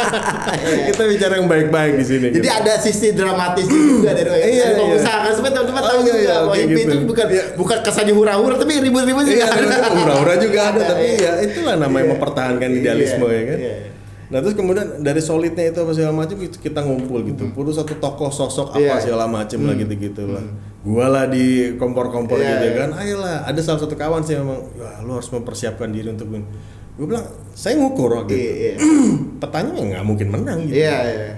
[0.88, 2.50] kita bicara yang baik-baik di sini Jadi gitu.
[2.52, 4.96] ada sisi dramatis juga dari Iya, iya.
[4.98, 6.78] kan supaya teman-teman Oh, tahu iya, juga iya, bahwa gitu.
[6.80, 7.44] itu bukan Iya.
[7.54, 9.46] bukan kesannya hura-hura tapi ribut-ribut juga.
[10.00, 13.58] Hura-hura juga ada, tapi ya itulah namanya mempertahankan idealisme ya kan.
[14.30, 18.30] Nah terus kemudian dari solidnya itu apa segala macam kita ngumpul gitu, perlu satu tokoh
[18.30, 19.02] sosok apa Hmm.
[19.02, 20.44] Segala macam lah gitu gitu lah.
[20.80, 22.78] Gua lah di kompor-kompor Iya, gitu iya.
[22.80, 26.40] kan, ayolah ada salah satu kawan sih memang, wah lu harus mempersiapkan diri untuk ini.
[26.96, 28.52] Gue bilang, saya ngukur waktu Iya, itu.
[28.56, 28.74] iya.
[29.44, 30.80] Petanya ya nggak mungkin menang gitu.
[30.80, 31.32] Iya, iya.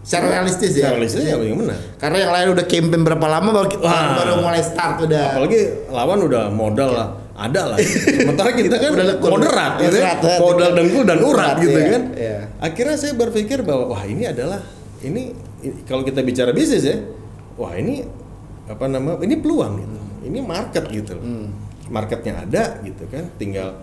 [0.00, 0.88] Secara realistis ya.
[0.88, 1.80] Secara realistis nggak mungkin menang.
[2.00, 4.04] Karena yang lain udah campaign berapa lama baru, Wah.
[4.16, 5.24] baru mulai start udah.
[5.36, 5.60] Apalagi
[5.92, 7.78] lawan udah modal lah, ada lah.
[7.84, 10.12] Sementara kita kan Udah moderat, gitu ya.
[10.40, 12.02] modal dengkul dan urat gitu iya, kan.
[12.16, 12.38] iya.
[12.64, 14.64] Akhirnya saya berpikir bahwa wah ini adalah
[15.04, 15.36] ini
[15.84, 16.96] kalau kita bicara bisnis ya,
[17.60, 18.04] wah ini
[18.70, 21.24] apa nama ini peluang gitu, ini market gitu loh.
[21.24, 21.46] Hmm.
[21.90, 23.74] Marketnya ada gitu kan, tinggal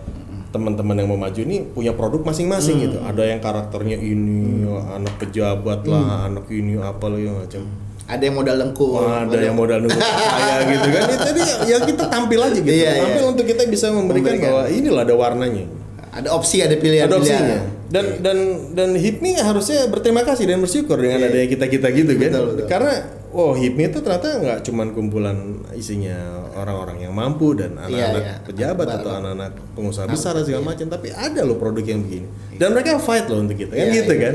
[0.48, 2.84] teman-teman yang mau maju ini punya produk masing-masing Hmm.
[2.88, 2.98] gitu.
[3.04, 6.28] Ada yang karakternya ini, anak pejabat lah, Hmm.
[6.32, 7.62] anak ini apa lah yang macam.
[8.08, 8.96] Ada yang modal lengkung.
[8.96, 11.02] Wah, ada yang modal nunggu saya gitu kan.
[11.04, 12.72] Itu tadi ya kita tampil aja gitu.
[12.72, 13.02] Iya, iya.
[13.04, 14.48] tampil untuk kita bisa memberikan, Memberikan.
[14.48, 15.64] bahwa inilah ada warnanya.
[16.08, 17.04] Ada opsi, ada pilihan.
[17.04, 17.36] ada opsinya.
[17.44, 17.64] pilihan.
[17.88, 18.38] Dan dan
[18.72, 21.28] dan HIPMI harusnya berterima kasih dan bersyukur dengan Iya.
[21.28, 22.30] adanya kita-kita gitu kan.
[22.32, 22.64] Betul.
[22.64, 22.94] Karena
[23.38, 28.34] oh HIPMI itu ternyata nggak cuman kumpulan isinya orang-orang yang mampu dan anak-anak iya.
[28.42, 32.26] pejabat Anak atau anak-anak pengusaha besar dan segala macam, tapi ada loh produk yang begini.
[32.58, 34.22] Dan mereka fight loh untuk kita kan Iya, gitu iya.
[34.26, 34.34] kan.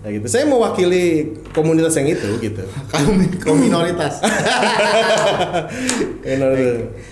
[0.00, 0.26] Nah gitu.
[0.32, 2.64] Saya mewakili komunitas yang itu gitu.
[3.44, 4.24] Kaum minoritas.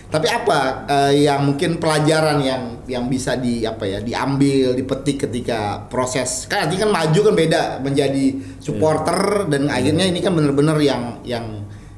[0.09, 5.85] Tapi apa eh, yang mungkin pelajaran yang yang bisa di apa ya diambil dipetik ketika
[5.92, 8.24] proses kan nanti kan maju kan beda menjadi
[8.57, 9.51] supporter Iya.
[9.53, 11.44] dan akhirnya ini kan bener-bener yang yang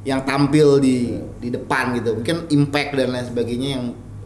[0.02, 1.22] yang tampil di Iya.
[1.38, 3.84] di depan gitu mungkin impact dan lain sebagainya yang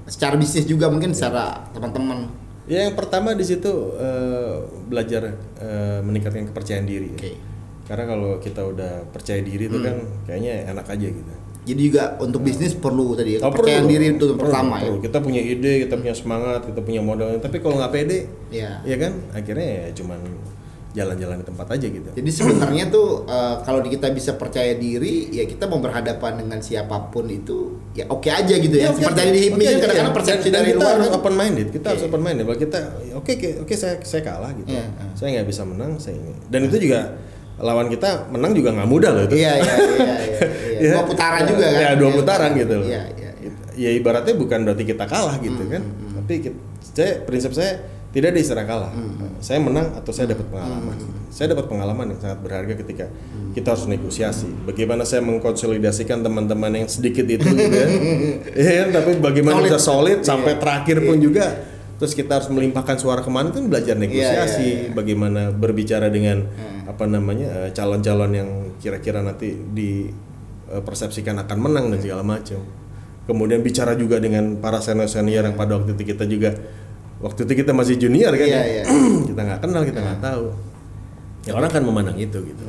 [0.09, 6.48] secara bisnis juga mungkin secara teman-teman Ya yang pertama di situ eh, belajar eh, meningkatkan
[6.48, 7.12] kepercayaan diri.
[7.12, 7.18] ya.
[7.18, 7.33] Oke.
[7.85, 9.85] Karena kalau kita udah percaya diri itu Hmm.
[9.85, 11.33] kan kayaknya enak aja gitu.
[11.64, 14.94] jadi juga untuk bisnis perlu tadi ya Oh, kepercayaan perlu, diri itu perlu, pertama perlu.
[14.94, 17.29] ya Kita punya ide, kita punya semangat, kita punya modal.
[17.38, 18.18] Tapi kalau nggak pede,
[18.50, 20.20] ya ya kan akhirnya ya cuman
[20.94, 22.07] jalan-jalan di tempat aja gitu.
[22.09, 26.59] Jadi sebenarnya tuh eh, kalau di- kita bisa percaya diri, ya kita mau berhadapan dengan
[26.59, 28.88] siapa pun itu ya oke aja gitu ya.
[28.88, 29.28] oke, Seperti oke.
[29.28, 29.83] di HIPMI Oke, kan iya.
[29.83, 31.16] kadang-kadang persepsi dari kita luar harus kan.
[31.16, 32.09] open minded kita harus Iya.
[32.09, 32.78] open minded bahwa kita
[33.12, 35.07] oke oke oke saya saya kalah gitu Iya, iya.
[35.12, 37.00] saya nggak bisa menang saya ini dan itu juga
[37.57, 40.16] lawan kita menang juga nggak mudah loh itu Iya iya iya iya.
[40.78, 40.92] iya.
[40.94, 41.80] Dua putaran juga kan.
[41.80, 42.16] ya dua Iya.
[42.16, 43.30] putaran gitu loh Iya iya.
[43.40, 43.50] iya.
[43.76, 45.83] ya ibaratnya bukan berarti kita kalah gitu Hmm, kan
[46.16, 47.83] tapi kita, saya prinsip saya
[48.14, 50.94] tidak ada istilah kalah Hmm, saya menang atau saya dapat pengalaman
[51.29, 53.50] saya dapat pengalaman yang sangat berharga ketika Hmm.
[53.53, 57.88] kita harus negosiasi bagaimana saya mengkonsolidasikan teman-teman yang sedikit itu gitu ya
[58.62, 58.88] Iya kan?
[58.94, 59.66] tapi bagaimana Solid.
[59.66, 60.27] bisa solid Iya.
[60.27, 61.46] sampai terakhir pun juga
[61.94, 64.90] terus kita harus melimpahkan suara ke mana itu belajar negosiasi iya, iya.
[64.90, 66.87] bagaimana berbicara dengan Hmm.
[66.87, 68.48] apa namanya eh, calon-calon yang
[68.79, 72.61] kira-kira nanti dipersepsikan akan menang dan segala macam
[73.24, 76.53] kemudian bicara juga dengan para senior-senior yang pada waktu itu kita juga
[77.18, 78.64] waktu itu kita masih junior kan Iya, ya.
[78.64, 78.83] iya.
[79.29, 80.46] kita nggak kenal kita nggak tahu.
[81.44, 82.64] Ya orang kan memandang itu gitu.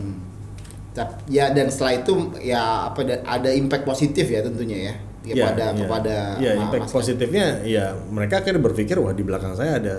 [0.91, 4.93] Tap- Ya dan setelah itu ya apa da- ada impact positif ya tentunya ya.
[5.25, 5.73] Ya, Ya, pada ya.
[5.75, 9.95] kepada ya ma- impact positifnya ya mereka akhirnya berpikir wah di belakang saya ada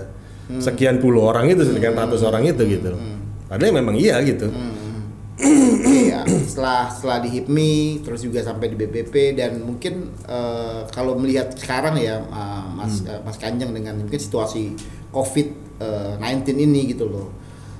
[0.46, 0.62] Hmm.
[0.62, 3.02] sekian puluh orang itu sekian ratus orang itu gitu loh.
[3.46, 4.46] Padahal memang iya gitu.
[4.46, 4.62] Oke,
[6.06, 6.24] ya.
[6.42, 11.96] setelah setelah di HIPMI terus juga sampai di BPP dan mungkin eh, kalau melihat sekarang
[11.96, 13.10] ya eh, Mas Hmm.
[13.10, 14.72] eh, Mas Kanjeng dengan mungkin situasi
[15.12, 16.24] COVID-19
[16.56, 17.28] ini gitu loh.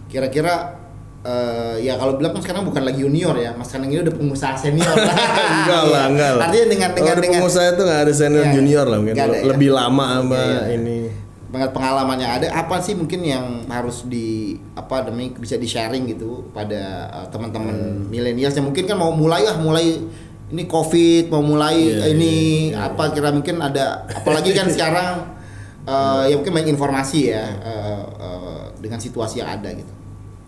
[0.07, 0.77] Kira-kira
[1.23, 4.55] eh, ya kalau bilang kan sekarang bukan lagi junior ya, Mas Kaneng ini udah pengusaha
[4.55, 4.93] senior.
[5.57, 6.45] enggak lah, enggak lah.
[6.47, 9.15] Artinya dengan dengan dengan pengusaha itu nggak ada senior Iya, junior lah mungkin.
[9.17, 9.45] ada ya.
[9.49, 10.77] Lebih lama sama Iya, iya.
[10.77, 10.99] ini.
[11.47, 16.51] Banget pengalamannya ada apa sih mungkin yang harus di apa demi bisa di sharing gitu
[16.51, 18.11] pada uh, teman-teman Hmm.
[18.11, 20.03] milenial yang mungkin kan mau mulai lah mulai
[20.47, 22.35] ini covid mau mulai Iya, eh, ini
[22.71, 22.91] iya, iya.
[22.91, 25.39] apa kira mungkin ada apalagi kan sekarang
[25.87, 29.93] uh, ya mungkin banyak informasi ya uh, uh, dengan situasi yang ada gitu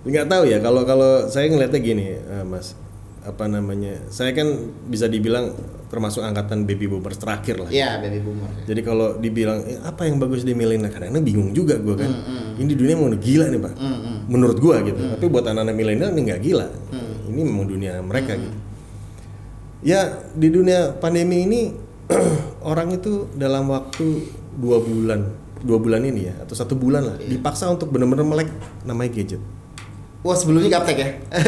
[0.02, 2.74] nggak tahu ya kalau kalau saya ngelihatnya gini eh, mas
[3.28, 4.48] apa namanya saya kan
[4.88, 5.52] bisa dibilang
[5.88, 7.70] termasuk angkatan baby boomers terakhir lah.
[7.72, 8.48] Ya baby boomer.
[8.60, 8.72] Ya.
[8.72, 10.88] jadi kalau dibilang eh, apa yang bagus di milenial?
[10.92, 12.08] Kadang bingung juga gue kan.
[12.12, 13.74] Hmm, ini dunia mau gila nih pak.
[14.28, 15.00] Menurut gue gitu.
[15.16, 16.68] Tapi buat anak-anak milenial ini nggak gila.
[16.92, 17.32] Hmm.
[17.32, 18.56] ini memang dunia mereka gitu.
[19.84, 21.60] Ya di dunia pandemi ini
[22.70, 24.26] orang itu dalam waktu
[24.58, 25.20] dua bulan
[25.62, 27.34] dua bulan ini ya atau satu bulan lah Iya.
[27.34, 28.50] dipaksa untuk benar-benar melek
[28.86, 29.42] namanya gadget
[30.18, 31.08] wah sebelumnya gaptek ya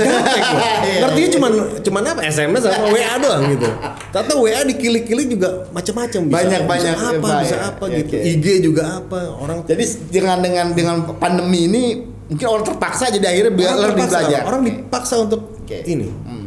[0.81, 1.35] Iya, Ngertinya iya.
[1.37, 1.53] cuman
[1.83, 3.69] cuman apa SMS sama WA doang gitu.
[4.11, 6.37] Tahu WA dikilik-kilik juga macam-macam bisa.
[6.37, 8.15] Banyak, bisa banyak, apa, ya, bisa apa Ya, gitu.
[8.15, 8.19] oke.
[8.27, 9.19] IG juga apa.
[9.35, 11.83] Orang jadi dengan dengan dengan pandemi ini
[12.27, 16.09] mungkin orang terpaksa jadi akhirnya orang lebih belajar orang dipaksa untuk ini.
[16.09, 16.47] Hmm.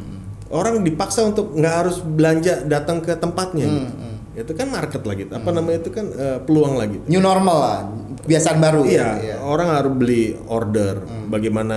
[0.50, 3.94] Orang dipaksa untuk nggak harus belanja datang ke tempatnya Hmm, gitu.
[4.34, 5.24] Itu kan market lagi.
[5.28, 6.98] Apa namanya itu kan eh, peluang lagi.
[7.06, 7.80] new normal lah
[8.24, 9.36] kebiasaan baru Iya, ya.
[9.42, 11.04] orang harus beli order.
[11.04, 11.28] Hmm.
[11.28, 11.76] Bagaimana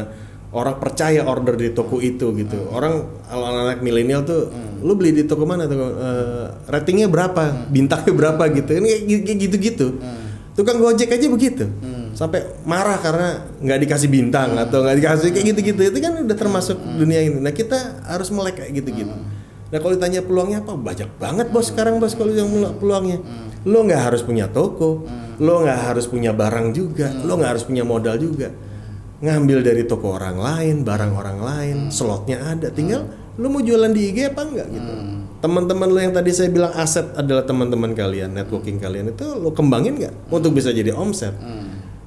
[0.55, 2.57] orang percaya order di toko itu gitu.
[2.57, 2.77] Hmm.
[2.77, 2.95] Orang
[3.27, 4.49] kalau anak milenial tuh,
[4.81, 5.77] lu beli di toko mana tuh?
[5.77, 7.67] Eh, ratingnya berapa?
[7.69, 8.71] Bintangnya berapa gitu.
[8.79, 8.89] Ini
[9.27, 9.99] kayak gitu-gitu.
[9.99, 10.25] Hmm.
[10.57, 11.69] Tukang gojek aja begitu.
[12.17, 14.65] Sampai marah karena nggak dikasih bintang Hmm.
[14.65, 15.81] atau nggak dikasih kayak gitu-gitu.
[15.93, 17.37] Itu kan udah termasuk dunia ini.
[17.45, 19.13] Nah kita harus melek kayak gitu-gitu.
[19.13, 19.29] Hmm.
[19.69, 20.73] Nah kalau ditanya peluangnya apa?
[20.73, 22.49] Banyak banget bos sekarang bos kalau yang
[22.81, 23.21] peluangnya.
[23.21, 23.53] Hmm.
[23.69, 25.05] Lo nggak harus punya toko,
[25.37, 27.27] lo nggak harus punya barang juga, Hmm.
[27.29, 28.49] lo nggak harus punya modal juga.
[29.17, 31.91] Ngambil dari toko orang lain, barang orang lain, Hmm.
[31.91, 32.69] slotnya ada.
[32.69, 34.93] Tinggal lo mau jualan di IG apa enggak gitu.
[35.39, 39.97] Teman-teman lo yang tadi saya bilang aset adalah teman-teman kalian, networking kalian itu lo kembangin
[39.97, 41.33] nggak untuk bisa jadi omset?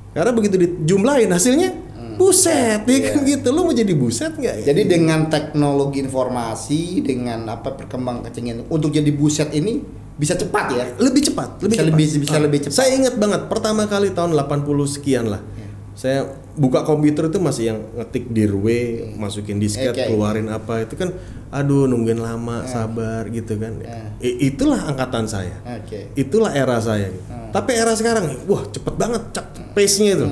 [0.10, 1.70] Karena begitu dijumlahin hasilnya
[2.16, 3.48] buset, ya kan gitu.
[3.48, 4.56] Lo mau jadi buset nggak?
[4.60, 4.64] ya?
[4.68, 9.80] Jadi dengan teknologi informasi, dengan apa perkembang kecengian untuk jadi buset ini
[10.14, 10.84] bisa cepat ya.
[11.00, 11.90] lebih cepat, lebih Bisa cepat.
[11.90, 12.76] lebih- bisa Ah, lebih cepat.
[12.76, 15.40] Saya ingat banget pertama kali tahun 80 sekian lah.
[15.40, 15.68] Iya.
[16.00, 16.24] Saya
[16.56, 20.08] buka komputer itu masih yang ngetik dirwe, masukin disket, Oke.
[20.08, 21.12] keluarin apa itu kan
[21.52, 23.84] aduh nungguin lama, sabar gitu kan.
[23.84, 24.16] Iya.
[24.24, 25.60] I- itulah angkatan saya.
[25.68, 26.08] Oke.
[26.16, 27.12] Itulah era saya.
[27.12, 27.28] gitu.
[27.52, 30.28] Tapi era sekarang wah cepet banget cek pace-nya itu.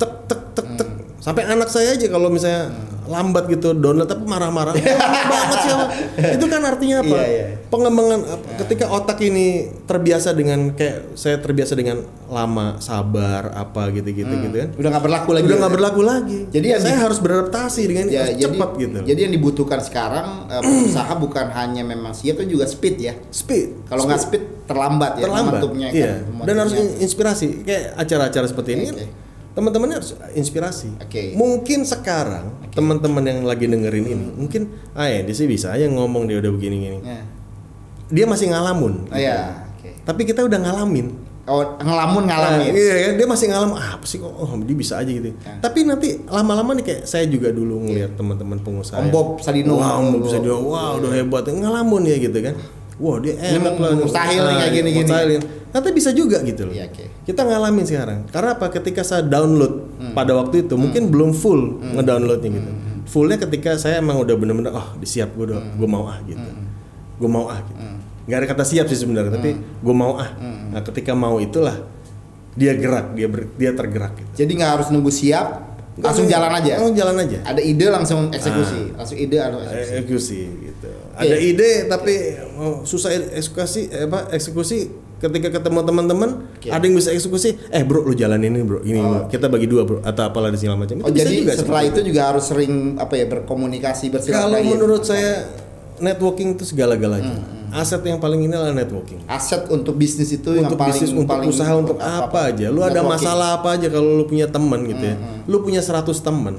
[0.00, 0.88] Tek tek tek tek.
[1.20, 2.72] Sampai anak saya aja kalau misalnya
[3.10, 4.72] lambat gitu download tapi marah-marah.
[4.76, 5.86] "Wah, lama banget sih apa?"
[6.32, 7.10] Itu kan artinya apa?
[7.12, 7.44] Iya, iya.
[7.66, 9.46] Pengembangan apa- ketika otak ini
[9.84, 14.68] terbiasa dengan kayak saya terbiasa dengan lama, sabar, apa gitu-gitu gitu kan.
[14.72, 15.44] Udah nggak berlaku lagi.
[15.44, 16.38] Udah nggak berlaku lagi.
[16.48, 18.98] Jadi yang saya di- harus beradaptasi dengan Ya, cepat gitu.
[19.02, 23.14] Jadi yang dibutuhkan sekarang eh, pengusaha bukan hanya memang siap tapi juga speed ya.
[23.28, 23.84] speed.
[23.84, 26.12] Kalau nggak speed terlambat ya terlambat momentumnya kan, iya
[26.46, 29.06] dan harus in- inspirasi kayak acara-acara seperti ini Oke,
[29.50, 29.56] kan oke.
[29.56, 31.34] teman-teman harus inspirasi Oke.
[31.34, 36.24] mungkin sekarang teman-teman yang lagi dengerin ini mungkin ah ya dia sih bisa aja ngomong
[36.24, 37.22] dia udah begini-gini Ya.
[38.08, 39.66] dia masih ngalamun Oh, iya.
[39.72, 39.98] Oke.
[40.00, 42.70] tapi kita udah ngalamin Oh, ngelamun Nah, ngalamin.
[42.70, 45.58] iya kan dia masih ngalamin ah, apa sih kok oh dia bisa aja gitu Ya.
[45.58, 49.74] tapi nanti lama-lama nih kayak saya juga dulu ngelihat teman-teman pengusaha Om Bob Sadino.
[49.76, 50.30] wah Om Bob.
[50.30, 52.54] Sadino wah udah hebat ngalamun ya gitu kan
[53.00, 55.02] wah dia enak mau- mustahil nih kayak gini-gini.
[55.02, 55.40] mustahil.
[55.70, 56.74] Nanti bisa juga gitu loh.
[56.74, 56.86] Iya.
[57.22, 58.18] Kita ngalamin sekarang.
[58.28, 58.68] Karena apa?
[58.68, 59.74] Ketika saya download
[60.12, 62.70] pada waktu itu mungkin belum full ngedownloadnya gitu.
[63.06, 66.48] Fullnya ketika saya emang udah bener-bener oh disiap gue udah gue mau ah gitu.
[67.16, 67.80] Gue mau ah gitu.
[68.22, 70.30] Gak ada kata siap sih sebenarnya, tapi gue mau ah.
[70.70, 71.74] Nah ketika mau itulah
[72.52, 74.30] dia gerak, dia ber- dia tergerak gitu.
[74.36, 75.46] Jadi nggak harus nunggu siap,
[75.96, 76.78] langsung jalan aja.
[76.78, 77.38] Langsung jalan aja.
[77.44, 78.36] Ada ide langsung Ah.
[78.36, 79.86] eksekusi, langsung ide atau eksekusi.
[79.88, 80.90] eksekusi gitu.
[81.20, 82.14] Ada ide tapi
[82.56, 84.78] oh, susah eksekusi eh, apa eksekusi
[85.20, 86.72] ketika ketemu teman-teman Oke.
[86.72, 89.28] ada yang bisa eksekusi eh bro lu jalan ini bro ini Oh.
[89.28, 91.04] kita bagi dua bro atau apalah di segala macam.
[91.04, 94.48] Oh bisa jadi juga setelah itu juga harus sering apa ya berkomunikasi bersilaturahmi.
[94.48, 95.44] kalau menurut saya
[96.00, 97.36] networking itu segala-galanya.
[97.36, 99.20] Hmm, aset yang paling ini adalah networking.
[99.28, 102.72] Aset untuk bisnis itu yang untuk paling bisnis untuk paling usaha untuk apa, aja.
[102.72, 103.20] Lu ada Networking.
[103.20, 105.16] masalah apa aja kalau lu punya teman gitu ya.
[105.44, 106.56] Lu punya 100 teman.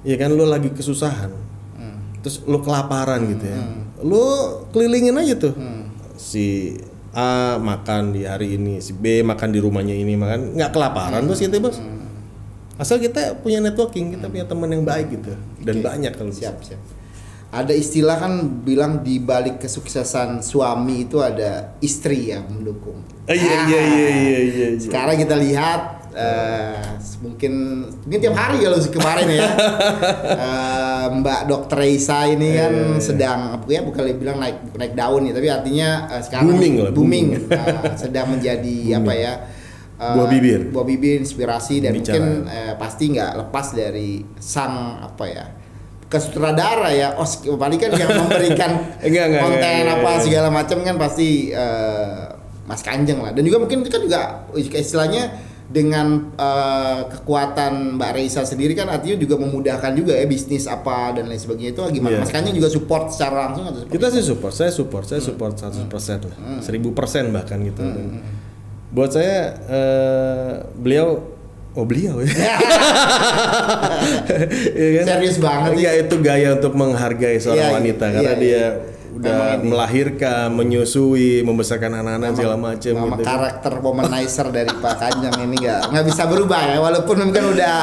[0.00, 1.28] Ya kan lu lagi kesusahan.
[2.24, 3.60] Terus lu kelaparan gitu ya
[4.04, 4.24] lu
[4.72, 5.54] kelilingin aja tuh
[6.16, 6.76] si
[7.10, 11.42] A makan di hari ini si B makan di rumahnya ini makan nggak kelaparan bos
[11.42, 11.78] gitu ya, bos
[12.80, 15.84] asal kita punya networking kita punya teman yang baik gitu dan Oke.
[15.84, 16.48] banyak kalau bisa.
[16.48, 16.82] siap siap.
[17.50, 23.02] Ada istilah kan bilang di balik kesuksesan suami itu ada istri yang mendukung.
[23.26, 24.38] Ah, iya, iya, iya, iya, iya,
[24.70, 24.78] iya.
[24.78, 26.78] Sekarang kita lihat eh,
[27.20, 27.52] mungkin
[28.06, 29.42] mungkin tiap hari kalau kemarin ya
[31.08, 33.00] Mbak Dokter Reisa ini kan Iya, iya.
[33.00, 37.26] sedang ya bukan bilang naik naik daun ya tapi artinya eh, sekarang Booming lah, booming,
[37.40, 37.56] booming.
[37.56, 39.32] Eh, sedang menjadi apa ya
[39.96, 40.60] eh, Buah bibir.
[40.68, 42.18] buah bibir inspirasi dan Bicara.
[42.18, 45.44] mungkin eh, pasti nggak lepas dari sang apa ya
[46.04, 50.24] ke sutradara ya oh paling kan yang memberikan Enggak, enggak, konten enggak, enggak, apa enggak.
[50.26, 52.22] segala macam kan pasti eh,
[52.66, 54.20] Mas Kanjeng lah dan juga mungkin itu kan juga
[54.54, 55.22] istilahnya
[55.70, 61.30] dengan eh, kekuatan Mbak Reisa sendiri kan artinya juga memudahkan juga ya bisnis apa dan
[61.30, 62.22] lain sebagainya itu gimana Iya.
[62.26, 65.86] Mas Kanjeng juga support secara langsung atau Kita sih support, saya support, saya support 100%
[66.26, 67.86] lah, 1000% bahkan gitu.
[67.86, 68.18] Dan
[68.90, 71.22] Buat saya eh, beliau,
[71.78, 72.26] oh beliau ya.
[74.74, 75.04] Iya kan?
[75.06, 78.68] Serius banget Iya itu gaya untuk menghargai seorang Iya, iya, wanita karena iya, dia iya.
[79.20, 79.68] Udah Memang ini.
[79.68, 83.22] melahirkan, menyusui, membesarkan anak-anak segala macam Nama gitu.
[83.22, 87.76] karakter womanizer dari Pak Kanjeng ini nggak nggak bisa berubah ya walaupun mungkin udah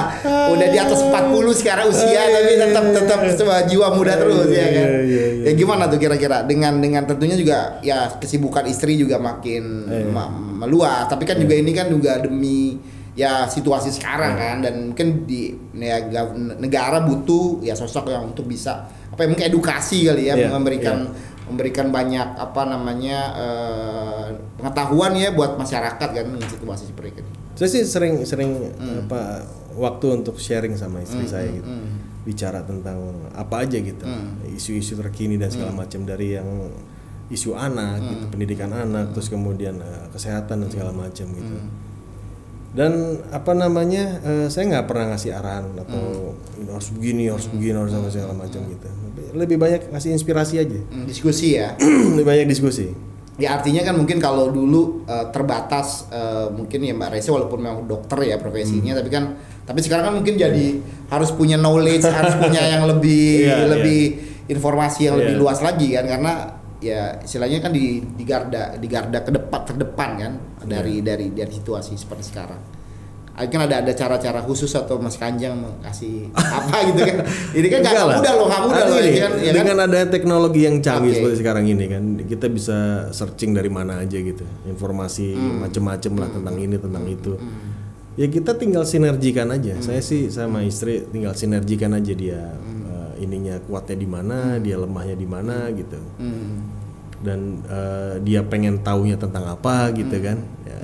[0.50, 1.14] udah di atas 40
[1.54, 4.88] sekarang usia iya, tapi iya, tetap tetap sebuah jiwa muda Iya, terus iya, ya kan.
[4.88, 5.44] iya, iya, iya.
[5.44, 10.10] Ya gimana tuh kira-kira dengan dengan tentunya juga ya kesibukan istri juga makin Iya.
[10.10, 12.82] ma- meluas tapi kan juga ini kan juga demi
[13.14, 14.42] ya situasi sekarang Iya.
[14.44, 16.02] kan dan mungkin di ya,
[16.56, 21.10] negara butuh ya sosok yang untuk bisa apa ya mungkin edukasi kali ya Iya, memberikan
[21.44, 24.26] memberikan banyak apa namanya eh,
[24.56, 27.32] pengetahuan ya buat masyarakat kan dengan situasi seperti ini.
[27.58, 29.02] Saya sih sering sering Hmm.
[29.04, 29.42] apa
[29.74, 31.66] waktu untuk sharing sama istri saya gitu.
[32.24, 33.02] Bicara tentang
[33.34, 34.06] apa aja gitu.
[34.06, 34.38] Hmm.
[34.46, 36.46] Isu-isu terkini dan segala macam dari yang
[37.28, 38.10] isu anak Hmm.
[38.12, 41.56] gitu, pendidikan anak, terus kemudian eh, kesehatan dan segala macam gitu.
[41.58, 41.74] Hmm.
[42.68, 42.92] Dan
[43.32, 44.20] apa namanya?
[44.22, 46.60] eh, saya nggak pernah ngasih arahan atau Hmm.
[46.62, 48.90] "Ini harus begini, harus begini, harus sama segala macam gitu.
[49.18, 50.80] Lebih- Lebih banyak kasih inspirasi aja.
[50.88, 51.74] Hmm, diskusi ya.
[52.14, 52.94] Lebih banyak diskusi.
[53.38, 57.86] Ya artinya kan mungkin kalau dulu eh, terbatas eh, mungkin ya Mbak Reza walaupun memang
[57.86, 59.00] dokter ya profesinya Hmm.
[59.00, 59.24] tapi kan
[59.62, 64.02] tapi sekarang kan mungkin jadi harus punya knowledge harus punya yang lebih Iya, lebih
[64.48, 65.42] informasi yang lebih Iya.
[65.44, 66.34] luas lagi kan karena
[66.78, 70.66] ya istilahnya kan di di garda di garda ke depan terdepan kan Iya.
[70.66, 72.58] dari dari dari situasi seperti sekarang.
[73.38, 77.18] Kan ada ada cara-cara khusus atau Mas Kanjeng kasih apa gitu kan.
[77.54, 78.18] Ini kan Enggak gak lah.
[78.18, 79.32] mudah loh, gak mudah loh ya kan.
[79.38, 79.56] ya kan?
[79.56, 81.18] dengan ada teknologi yang canggih Oke.
[81.22, 82.78] seperti sekarang ini kan, kita bisa
[83.10, 85.62] searching dari mana aja gitu, informasi Hmm.
[85.62, 87.38] macem-macem lah tentang ini tentang itu.
[88.14, 89.78] Ya kita tinggal sinergikan aja.
[89.78, 89.86] Hmm.
[89.86, 95.14] Saya sih sama istri tinggal sinergikan aja dia eh, ininya kuatnya di mana, dia lemahnya
[95.14, 96.02] di mana gitu.
[96.18, 96.66] Hmm.
[97.18, 100.26] Dan eh, dia pengen taunya tentang apa gitu Hmm.
[100.26, 100.38] kan.
[100.66, 100.80] Ya,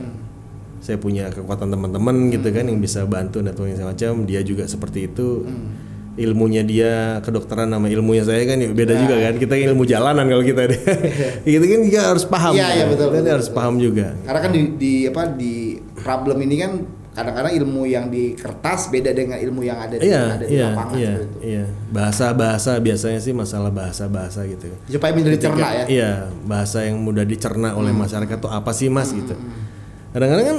[0.84, 4.28] Saya punya kekuatan teman-teman gitu kan yang bisa bantu dan segala macam.
[4.28, 5.48] Dia juga seperti itu.
[5.48, 5.92] Hmm.
[6.14, 9.34] Ilmunya dia kedokteran sama ilmunya saya kan ya beda juga kan.
[9.40, 10.82] Kita ilmu jalanan kalau kita deh.
[11.56, 12.54] gitu kan kita harus paham.
[12.54, 14.14] Iya, iya, betul, Kita betul, harus paham juga.
[14.28, 16.72] Karena kan di, di apa di problem ini kan
[17.14, 20.68] kadang-kadang ilmu yang di kertas beda dengan ilmu yang ada di, Iya, ada di iya,
[20.74, 21.38] lapangan iya, seperti itu.
[21.46, 21.66] iya.
[21.94, 24.66] Bahasa-bahasa biasanya sih masalah bahasa-bahasa gitu.
[24.90, 25.86] Supaya menjadi cerna ya.
[25.86, 26.12] Iya,
[26.44, 29.38] bahasa yang mudah dicerna oleh masyarakat tuh apa sih mas gitu.
[30.14, 30.58] Kadang-kadang kan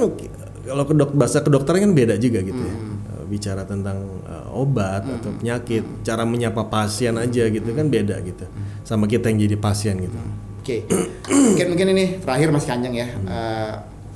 [0.65, 2.75] kalau kedok bahasa kedokteran kan beda juga gitu ya.
[2.75, 8.45] Eh, Bicara tentang eh, obat atau penyakit, cara menyapa pasien aja gitu kan beda gitu.
[8.83, 10.17] Sama kita yang jadi pasien gitu.
[10.59, 10.85] Oke.
[11.29, 13.07] mungkin mungkin ini terakhir Mas Kanjeng ya.
[13.07, 13.73] Eh,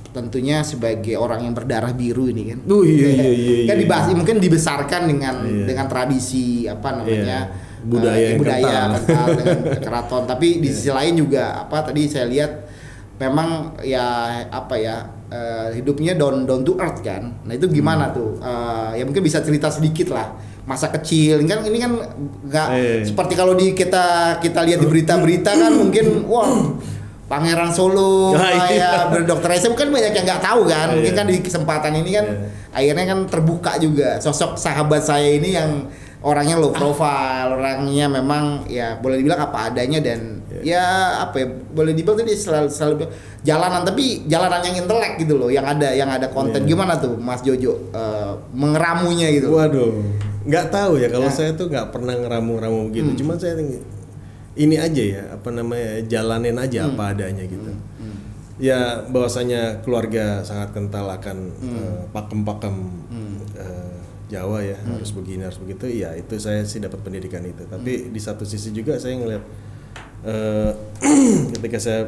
[0.10, 2.60] tentunya sebagai orang yang berdarah biru ini kan.
[2.66, 3.56] Oh iya iya iya.
[3.70, 3.84] kan iya.
[3.86, 5.66] dibahas mungkin dibesarkan dengan Iya.
[5.70, 7.68] dengan tradisi apa namanya Iya.
[7.80, 8.92] Budaya yang budaya kental.
[9.08, 12.52] kental dengan keraton tapi di sisi lain juga apa tadi saya lihat
[13.16, 14.04] memang ya
[14.50, 14.96] apa ya
[15.30, 17.34] eh, hidupnya down down to earth kan.
[17.44, 18.38] Nah itu gimana tuh?
[18.38, 20.34] Eh, ya mungkin bisa cerita sedikit lah.
[20.66, 21.42] Masa kecil.
[21.46, 21.92] Kan ini kan
[22.44, 23.02] nggak Eh.
[23.02, 26.50] seperti kalau di kita kita lihat di berita-berita kan mungkin wah
[27.26, 28.90] Pangeran Solo Ah, iya.
[28.90, 30.98] kayak berdokter Esa kan banyak yang nggak tahu kan.
[30.98, 31.18] Mungkin Iya.
[31.18, 32.38] kan di kesempatan ini kan Iya.
[32.74, 34.18] akhirnya kan terbuka juga.
[34.18, 35.86] Sosok sahabat saya ini yang
[36.20, 40.86] orangnya low profile orangnya memang ya boleh dibilang apa adanya dan ya
[41.22, 42.96] apa ya boleh dibilang tadi selalu selalu
[43.42, 46.70] jalanan tapi jalanan yang intelek gitu loh yang ada yang ada konten Iya.
[46.72, 49.92] gimana tuh Mas Jojo eh, mengeramunya gitu Waduh,
[50.44, 51.34] nggak tahu ya kalau Nah.
[51.34, 53.24] saya tuh nggak pernah ngeramu-ramu gitu.
[53.24, 53.56] Cuman saya
[54.60, 57.72] ini aja ya, apa namanya, jalanin aja apa adanya gitu.
[58.60, 62.76] Ya bahwasanya keluarga sangat kental akan eh, pakem-pakem
[63.56, 63.88] eh,
[64.30, 65.88] Jawa ya, harus begini harus begitu.
[65.90, 67.64] Ya itu saya sih dapat pendidikan itu.
[67.64, 69.42] Tapi di satu sisi juga saya ngeliat
[70.24, 70.72] eh,
[71.56, 72.02] ketika saya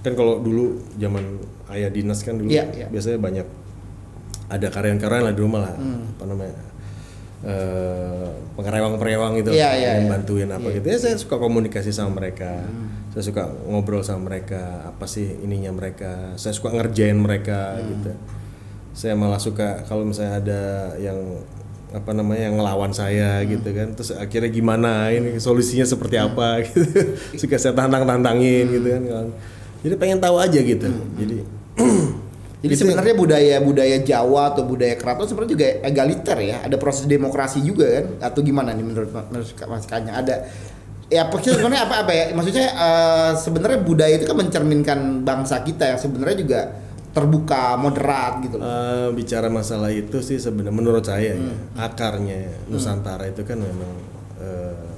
[0.00, 1.22] kan kalau dulu zaman
[1.70, 2.86] ayah dinas kan dulu Iya, iya.
[2.88, 3.46] biasanya banyak
[4.50, 6.56] ada karyawan-karyawan lah di rumah lah apa namanya
[7.40, 10.12] eh pengerewang-pengerewang gitu Iya, iya, yang iya.
[10.12, 10.76] bantuin apa Iya.
[10.80, 12.60] gitu ya saya suka komunikasi sama mereka
[13.12, 18.12] saya suka ngobrol sama mereka apa sih ininya mereka saya suka ngerjain mereka gitu
[18.92, 20.62] saya malah suka kalau misalnya ada
[21.00, 21.16] yang
[21.90, 26.86] apa namanya yang ngelawan saya gitu kan terus akhirnya gimana ini solusinya seperti apa gitu
[27.40, 29.26] suka saya tantang tantangin gitu kan
[29.82, 30.86] jadi pengen tahu aja gitu
[31.18, 31.36] jadi
[32.60, 36.56] Jadi Itu- sebenarnya budaya budaya Jawa atau budaya keraton sebenarnya juga egaliter ya.
[36.68, 38.06] Ada proses demokrasi juga kan?
[38.20, 40.20] Atau gimana nih menurut menurut Mas Kanya?
[40.20, 40.44] Ada
[41.08, 42.24] ya maksudnya sebenarnya apa apa ya?
[42.36, 46.60] Maksudnya eh, sebenarnya budaya itu kan mencerminkan bangsa kita yang sebenarnya juga
[47.10, 48.66] terbuka, moderat gitu loh.
[48.66, 53.92] Eh, bicara masalah itu sih sebenarnya menurut saya ya, akarnya Nusantara itu kan memang
[54.38, 54.90] eh,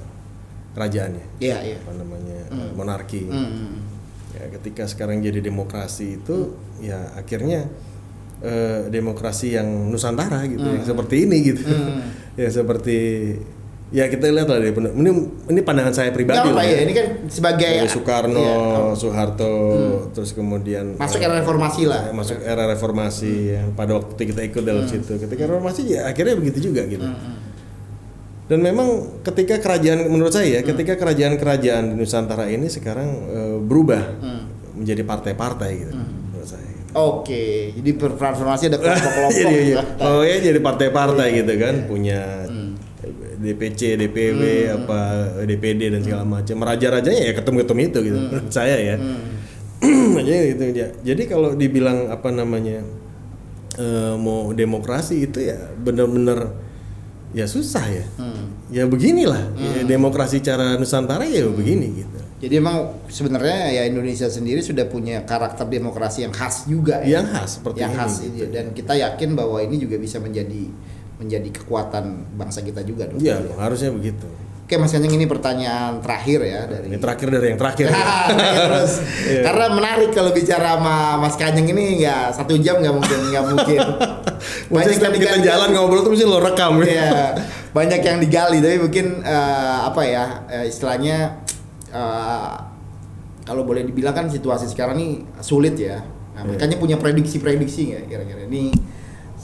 [0.77, 1.25] kerajaannya.
[1.41, 1.77] Iya, iya.
[1.81, 3.21] apa namanya eh, monarki.
[3.29, 3.93] Hmm.
[4.33, 7.69] ya ketika sekarang jadi demokrasi itu ya akhirnya
[8.41, 11.63] eh, demokrasi yang Nusantara gitu ya seperti ini gitu.
[12.33, 13.29] Ya seperti
[13.93, 15.09] ya kita lihat lah deh ini
[15.53, 18.97] ini pandangan saya pribadi apa lah ya, ini kan sebagai Dari Soekarno Iya.
[18.97, 19.53] Soeharto
[20.17, 22.09] terus kemudian masuk eh, era reformasi lah.
[22.09, 25.13] Ya, masuk era reformasi yang pada waktu kita ikut dalam situ.
[25.21, 27.05] Ketika reformasi ya akhirnya begitu juga gitu.
[28.49, 34.03] Dan memang ketika kerajaan menurut saya ya ketika kerajaan-kerajaan di Nusantara ini sekarang eh, berubah
[34.73, 36.65] menjadi partai-partai gitu menurut saya.
[36.93, 39.49] Oke, jadi transformasi ada kelompok-kelompok.
[39.69, 39.81] ya.
[40.01, 42.45] oh ya jadi partai-partai gitu kan punya
[43.43, 44.99] DPC, DPW, apa
[45.43, 46.63] DPD dan segala macam.
[46.63, 48.19] Raja-rajanya ya ketemu-ketemu itu gitu.
[48.31, 48.95] menurut saya ya.
[50.27, 50.87] Jadi gitu ya.
[51.03, 52.79] Jadi kalau dibilang apa namanya
[53.75, 56.55] eh, mau demokrasi itu ya benar-benar
[57.33, 58.05] ya susah ya.
[58.71, 62.17] Ya beginilah Ya, demokrasi cara Nusantara ya begini gitu.
[62.43, 67.19] Jadi emang sebenarnya ya Indonesia sendiri sudah punya karakter demokrasi yang khas juga ya.
[67.19, 68.43] Yang khas seperti yang ini, khas gitu.
[68.43, 68.51] ini.
[68.51, 70.67] dan kita yakin bahwa ini juga bisa menjadi
[71.23, 73.17] menjadi kekuatan bangsa kita juga dong.
[73.17, 74.27] Iya, harusnya begitu.
[74.63, 77.87] Oke Mas Kanjeng ini pertanyaan terakhir ya dari Ini terakhir dari yang terakhir.
[78.63, 78.93] Terus,
[79.27, 79.41] Iya.
[79.43, 83.79] karena menarik kalau bicara sama Mas Kanjeng ini nggak satu jam nggak mungkin nggak mungkin.
[84.71, 86.87] Maksudnya setiap kita digali- jalan ngobrol tuh mesti lo rekam ya.
[86.87, 87.11] Iya,
[87.71, 91.43] banyak yang digali tapi mungkin eh, apa ya eh, istilahnya
[91.91, 92.51] eh,
[93.43, 95.07] kalau boleh dibilang kan situasi sekarang ini
[95.39, 95.99] sulit ya.
[96.33, 96.55] Nah, Iya.
[96.55, 98.71] makanya punya prediksi-prediksi nggak kira-kira ini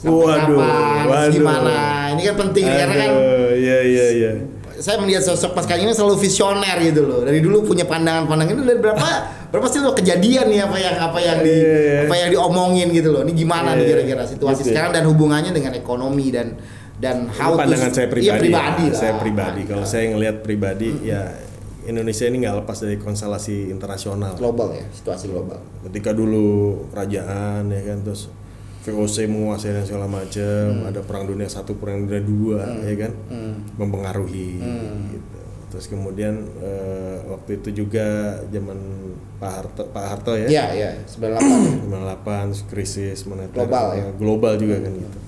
[0.00, 1.30] sampai Waduh, kapan, waduh.
[1.30, 1.74] gimana?
[2.10, 4.32] Ini kan penting karena kan Aduh, iya iya iya.
[4.74, 7.20] saya melihat sosok Mas Kanjeng ini selalu visioner gitu loh.
[7.20, 9.08] Dari dulu punya pandangan-pandangan itu dari berapa
[9.46, 11.98] berapa sih lo kejadian nih apa yang apa yang di Iya, iya.
[12.02, 13.20] apa yang diomongin gitu loh.
[13.20, 14.72] Ini gimana nih Iya, kira-kira situasi gitu ya.
[14.72, 16.56] sekarang dan hubungannya dengan ekonomi dan
[16.96, 18.24] dan Ini how to- pandangan saya pribadi.
[18.26, 18.88] Iya, pribadi ya.
[18.88, 18.96] lah.
[18.98, 19.60] Saya pribadi.
[19.60, 21.22] Nah, Kalau saya ngelihat pribadi ya
[21.82, 24.32] Indonesia ini nggak lepas dari konstelasi internasional.
[24.34, 25.60] global ya, situasi global.
[25.82, 26.48] Ketika dulu
[26.88, 28.28] kerajaan ya kan terus
[28.80, 33.12] VOC menguasai dan segala macam, ada perang dunia satu, perang dunia dua, ya kan,
[33.76, 34.56] mempengaruhi.
[35.12, 35.38] Gitu.
[35.70, 38.74] Terus kemudian eh, waktu itu juga zaman
[39.38, 41.86] Pak Harto, Pak Harto ya, Iya, iya, 98.
[41.86, 44.02] 98 krisis moneter Global, ya?
[44.02, 45.18] eh, global juga kan gitu.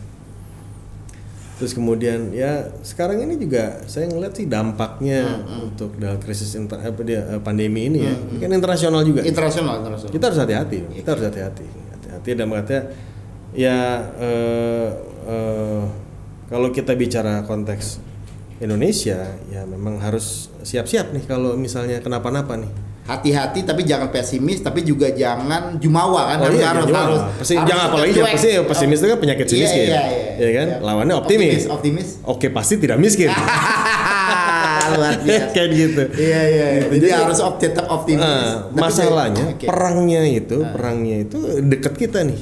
[1.62, 7.02] Terus kemudian ya sekarang ini juga saya ngeliat sih dampaknya untuk dalam krisis inter, apa
[7.06, 9.22] dia eh, pandemi ini ya, ini kan internasional juga.
[9.22, 10.10] internasional, internasional.
[10.10, 12.82] kita harus hati-hati, kita harus hati-hati, hati-hati dan katanya
[13.52, 13.78] ya
[14.14, 14.88] eh,
[15.24, 15.82] eh,
[16.46, 18.00] kalau kita bicara konteks
[18.58, 22.70] Indonesia ya memang harus siap-siap nih kalau misalnya kenapa-napa nih.
[23.02, 27.20] Hati-hati tapi jangan pesimis tapi juga jangan jumawa kan Oh harus iya, harus jangan harus,
[27.34, 29.82] harus jangan apalagi jangan pasti pesimis itu kan penyakit Iya, miskin.
[29.82, 30.30] iya, iya.
[30.38, 30.66] Ya kan?
[30.70, 30.76] Iya.
[30.80, 31.62] Lawannya optimis.
[31.66, 33.26] Optimis, Oke, pasti tidak miskin.
[34.92, 35.50] Luar biasa.
[35.50, 36.02] Kayak gitu.
[36.14, 36.66] Iya, iya.
[36.78, 36.94] Gitu.
[36.94, 38.22] Jadi, Jadi- harus op- tetap optimis.
[38.22, 39.66] Tapi masalahnya oke.
[39.66, 42.38] perangnya itu, perangnya itu dekat kita nih.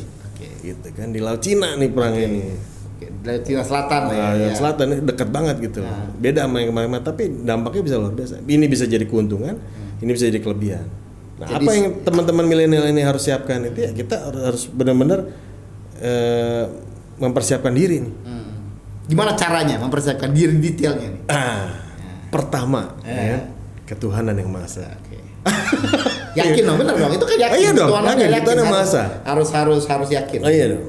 [0.71, 2.45] Gitu kan di Laut Cina nih perangnya nih.
[2.91, 4.29] Oke, dari Cina Selatan Nah, ya.
[4.39, 4.57] yang ya.
[4.57, 5.81] selatan ini dekat banget gitu.
[5.81, 6.09] Nah.
[6.15, 8.35] Beda sama yang kemarin, tapi dampaknya bisa luar biasa.
[8.41, 9.57] Ini bisa jadi keuntungan,
[9.99, 10.85] ini bisa jadi kelebihan.
[10.85, 10.99] Nah,
[11.41, 11.51] Hmm.
[11.51, 15.25] Jadi apa yang teman-teman milenial ini harus siapkan itu ya kita harus benar-benar
[15.97, 16.65] eh,
[17.17, 18.15] mempersiapkan diri nih.
[18.23, 18.49] Hmm.
[19.05, 21.23] Gimana caranya mempersiapkan diri detailnya nih?
[21.27, 21.73] Ah,
[22.29, 23.17] pertama, Eh.
[23.27, 23.39] ya,
[23.91, 24.87] ketuhanan yang maha esa.
[24.87, 25.19] Oke.
[26.39, 27.11] yakin dong, bener dong.
[27.11, 27.55] Itu kan yakin.
[27.55, 29.05] Oh, iya dong, Tuhan yakin, yakin, Tuhan yang Maha Esa.
[29.27, 30.39] Harus harus harus yakin.
[30.47, 30.85] Oh iya dong.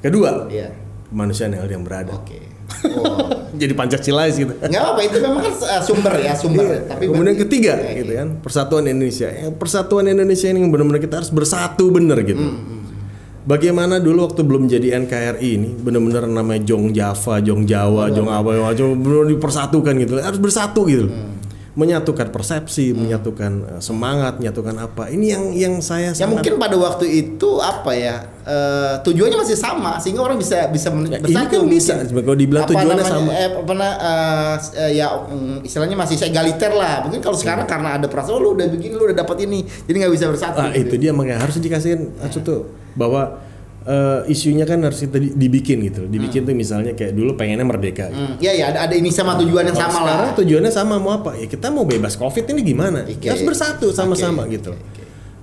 [0.00, 0.68] Kedua, Iya.
[1.12, 2.12] kemanusiaan yang adil yang berada.
[2.16, 2.40] Oke.
[2.86, 3.48] Oh.
[3.56, 4.52] Jadi Pancasilais gitu.
[4.52, 6.66] Nggak apa-apa itu memang kan uh, sumber ya sumber.
[6.66, 6.80] Iya.
[6.92, 7.92] Tapi Kemudian ketiga Oke.
[8.04, 9.28] gitu kan, persatuan Indonesia.
[9.32, 12.36] Ya, persatuan Indonesia ini benar-benar kita harus bersatu bener gitu.
[12.42, 12.84] Hmm,
[13.46, 18.74] Bagaimana dulu waktu belum jadi NKRI ini benar-benar namanya Jong Java, Jong Jawa, Jong apa,
[18.74, 20.12] Jong benar dipersatukan gitu.
[20.20, 21.06] Harus bersatu gitu.
[21.08, 21.45] Hmm.
[21.76, 25.12] Menyatukan persepsi, menyatukan eh, semangat, menyatukan apa.
[25.12, 30.00] Ini yang yang saya Ya mungkin pada waktu itu apa ya eh, tujuannya masih sama
[30.00, 31.60] sehingga orang bisa bisa Ya, ini bersatu.
[31.60, 31.92] kan bisa.
[32.00, 32.24] mungkin.
[32.24, 33.30] Kalau dibilang Apa tujuannya namanya, sama.
[33.36, 34.54] Eh, apa eh,
[34.88, 37.04] eh, ya mm, istilahnya masih egaliter lah.
[37.04, 39.96] Mungkin kalau sekarang karena ada perasaan oh, lu udah begini lu udah dapat ini jadi
[40.08, 40.58] nggak bisa bersatu.
[40.64, 40.96] Ah, gitu.
[40.96, 43.44] itu dia makanya harus dikasihin Acu tuh bahwa
[43.86, 46.04] eh, isunya kan harus kita di- dibikin gitu.
[46.04, 48.10] Dibikin tuh misalnya kayak dulu pengennya merdeka.
[48.10, 50.36] Hmm, ya ya ada, ada ini sama tujuan yang Kalau sama sekarang lah.
[50.36, 51.38] tujuannya sama mau apa?
[51.38, 53.06] Ya kita mau bebas covid ini gimana?
[53.06, 53.22] Oke.
[53.22, 54.74] Ya harus bersatu sama-sama Oke, gitu.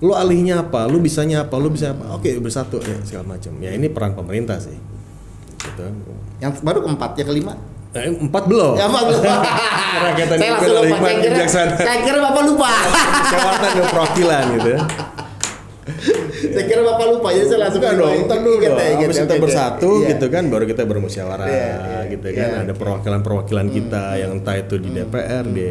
[0.03, 0.83] Lu alihnya apa?
[0.85, 1.55] Lu bisanya apa?
[1.55, 2.19] Lu bisa apa?
[2.19, 3.55] Oke bersatu ya segala macam.
[3.63, 4.75] Ya ini peran pemerintah sih.
[5.63, 5.85] Gitu.
[6.43, 7.55] Yang baru keempat, yang kelima.
[7.93, 8.73] Eh, empat belum.
[8.73, 9.35] Ya Pak lupa.
[9.93, 10.95] Rakyatan saya langsung lupa.
[10.97, 11.45] Saya kira,
[11.77, 12.71] saya kira Bapak lupa.
[13.21, 14.71] Musyawaratan dan perwakilan gitu.
[15.83, 16.51] ya.
[16.51, 18.61] saya kira Bapak lupa, jadi saya langsung Enggak dong, ntar dulu dong.
[18.61, 19.43] ya, ingat, Habis oke, kita oke.
[19.43, 20.07] bersatu Iya.
[20.09, 22.47] gitu kan, baru kita bermusyawarah Iya, iya, gitu kan.
[22.49, 22.61] iya.
[22.61, 25.67] Ada perwakilan-perwakilan kita yang entah itu di DPR, di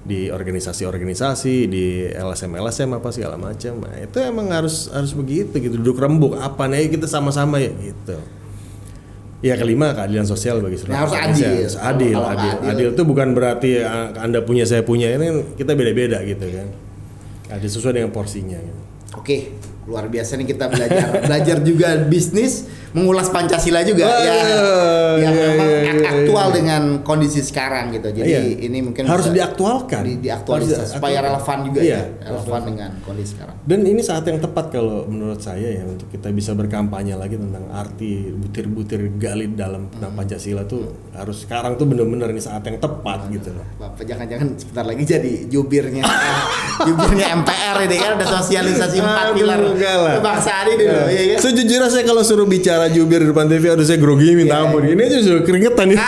[0.00, 3.76] di organisasi-organisasi, di LSM-LSM apa segala macam.
[3.78, 5.76] Nah, itu emang harus harus begitu gitu.
[5.76, 8.16] Duduk rembuk apa nih kita sama-sama ya gitu.
[9.38, 11.46] Ya kelima keadilan sosial bagi seluruh Ya, harus adil.
[11.62, 12.50] Harus adil, Kalau adil.
[12.50, 12.68] adil.
[12.72, 16.68] Adil itu bukan berarti ah, Anda punya saya punya ini kan kita beda-beda gitu kan.
[17.52, 18.80] Adil sesuai dengan porsinya gitu.
[19.16, 19.56] Oke,
[19.88, 21.08] luar biasa nih kita belajar.
[21.24, 24.34] Belajar juga bisnis, mengulas Pancasila juga Wah, ya.
[25.18, 26.54] Yang iya, memang iya, iya, aktual iya.
[26.56, 28.08] dengan kondisi sekarang gitu.
[28.12, 28.40] Jadi Iya.
[28.70, 30.02] ini mungkin harus bisa diaktualkan.
[30.04, 33.56] di, diaktualisasi Harus supaya relevan juga Iya, ya, relevan dengan kondisi sekarang.
[33.66, 37.64] Dan ini saat yang tepat kalau menurut saya ya untuk kita bisa berkampanye lagi tentang
[37.72, 43.26] arti butir-butir gali dalam tentang Pancasila tuh harus sekarang tuh bener-bener ini saat yang tepat
[43.32, 43.66] gitu loh.
[43.80, 46.02] Bapak jangan-jangan sebentar lagi jadi jubirnya
[46.86, 49.58] jubirnya MPR ini kan ada sosialisasi empat pilar
[50.22, 51.38] kebangsaan ini dulu ya kan.
[51.42, 54.86] Sejujurnya saya kalau suruh bicara jubir di depan TV aduh saya grogi minta Iya, ampun.
[54.86, 55.98] Ini aja sudah keringetan ya.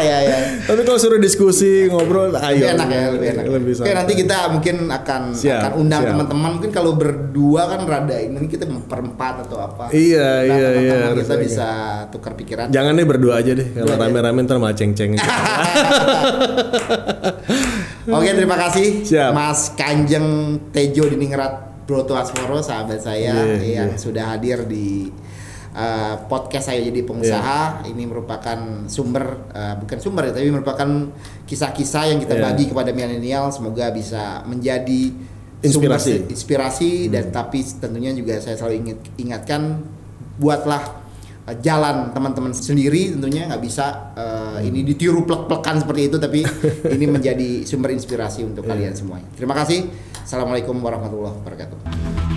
[0.00, 0.38] ya ya.
[0.68, 2.68] Tapi kalau suruh diskusi ngobrol ayo.
[2.68, 3.44] Lebih enak ya, lebih enak.
[3.48, 8.16] Lebih Oke, nanti kita mungkin akan Siap, akan undang teman-teman mungkin kalau berdua kan rada
[8.20, 9.88] ini kita perempat atau apa.
[9.92, 11.68] Iya, Undang iya, teman-teman iya, Kita bisa
[12.12, 12.68] tukar pikiran.
[12.68, 13.68] Jangan deh berdua aja deh.
[13.72, 15.16] Kalau rame-rame ntar malah ceng-ceng.
[18.10, 19.30] Oke, terima kasih Siap.
[19.36, 23.98] Mas Kanjeng Tejo Diningrat Broto Asmoro sahabat saya Iya, yang iya.
[23.98, 25.10] sudah hadir di
[25.72, 27.82] uh, podcast saya jadi pengusaha.
[27.82, 27.90] Iya.
[27.90, 30.88] Ini merupakan sumber uh, bukan sumber ya, tapi merupakan
[31.44, 32.42] kisah-kisah yang kita Iya.
[32.46, 35.12] bagi kepada milenial semoga bisa menjadi
[35.60, 36.10] Inspirasi.
[36.16, 37.12] sumber inspirasi Hmm.
[37.12, 39.62] dan tapi tentunya juga saya selalu ingat ingatkan
[40.36, 40.82] buatlah
[41.44, 46.40] uh, jalan teman-teman sendiri tentunya nggak bisa uh, ini ditiru plek-plekan seperti itu tapi
[46.96, 48.72] ini menjadi sumber inspirasi untuk Iya.
[48.72, 49.28] kalian semuanya.
[49.34, 49.90] Terima kasih.
[50.20, 52.29] Assalamualaikum warahmatullahi wabarakatuh.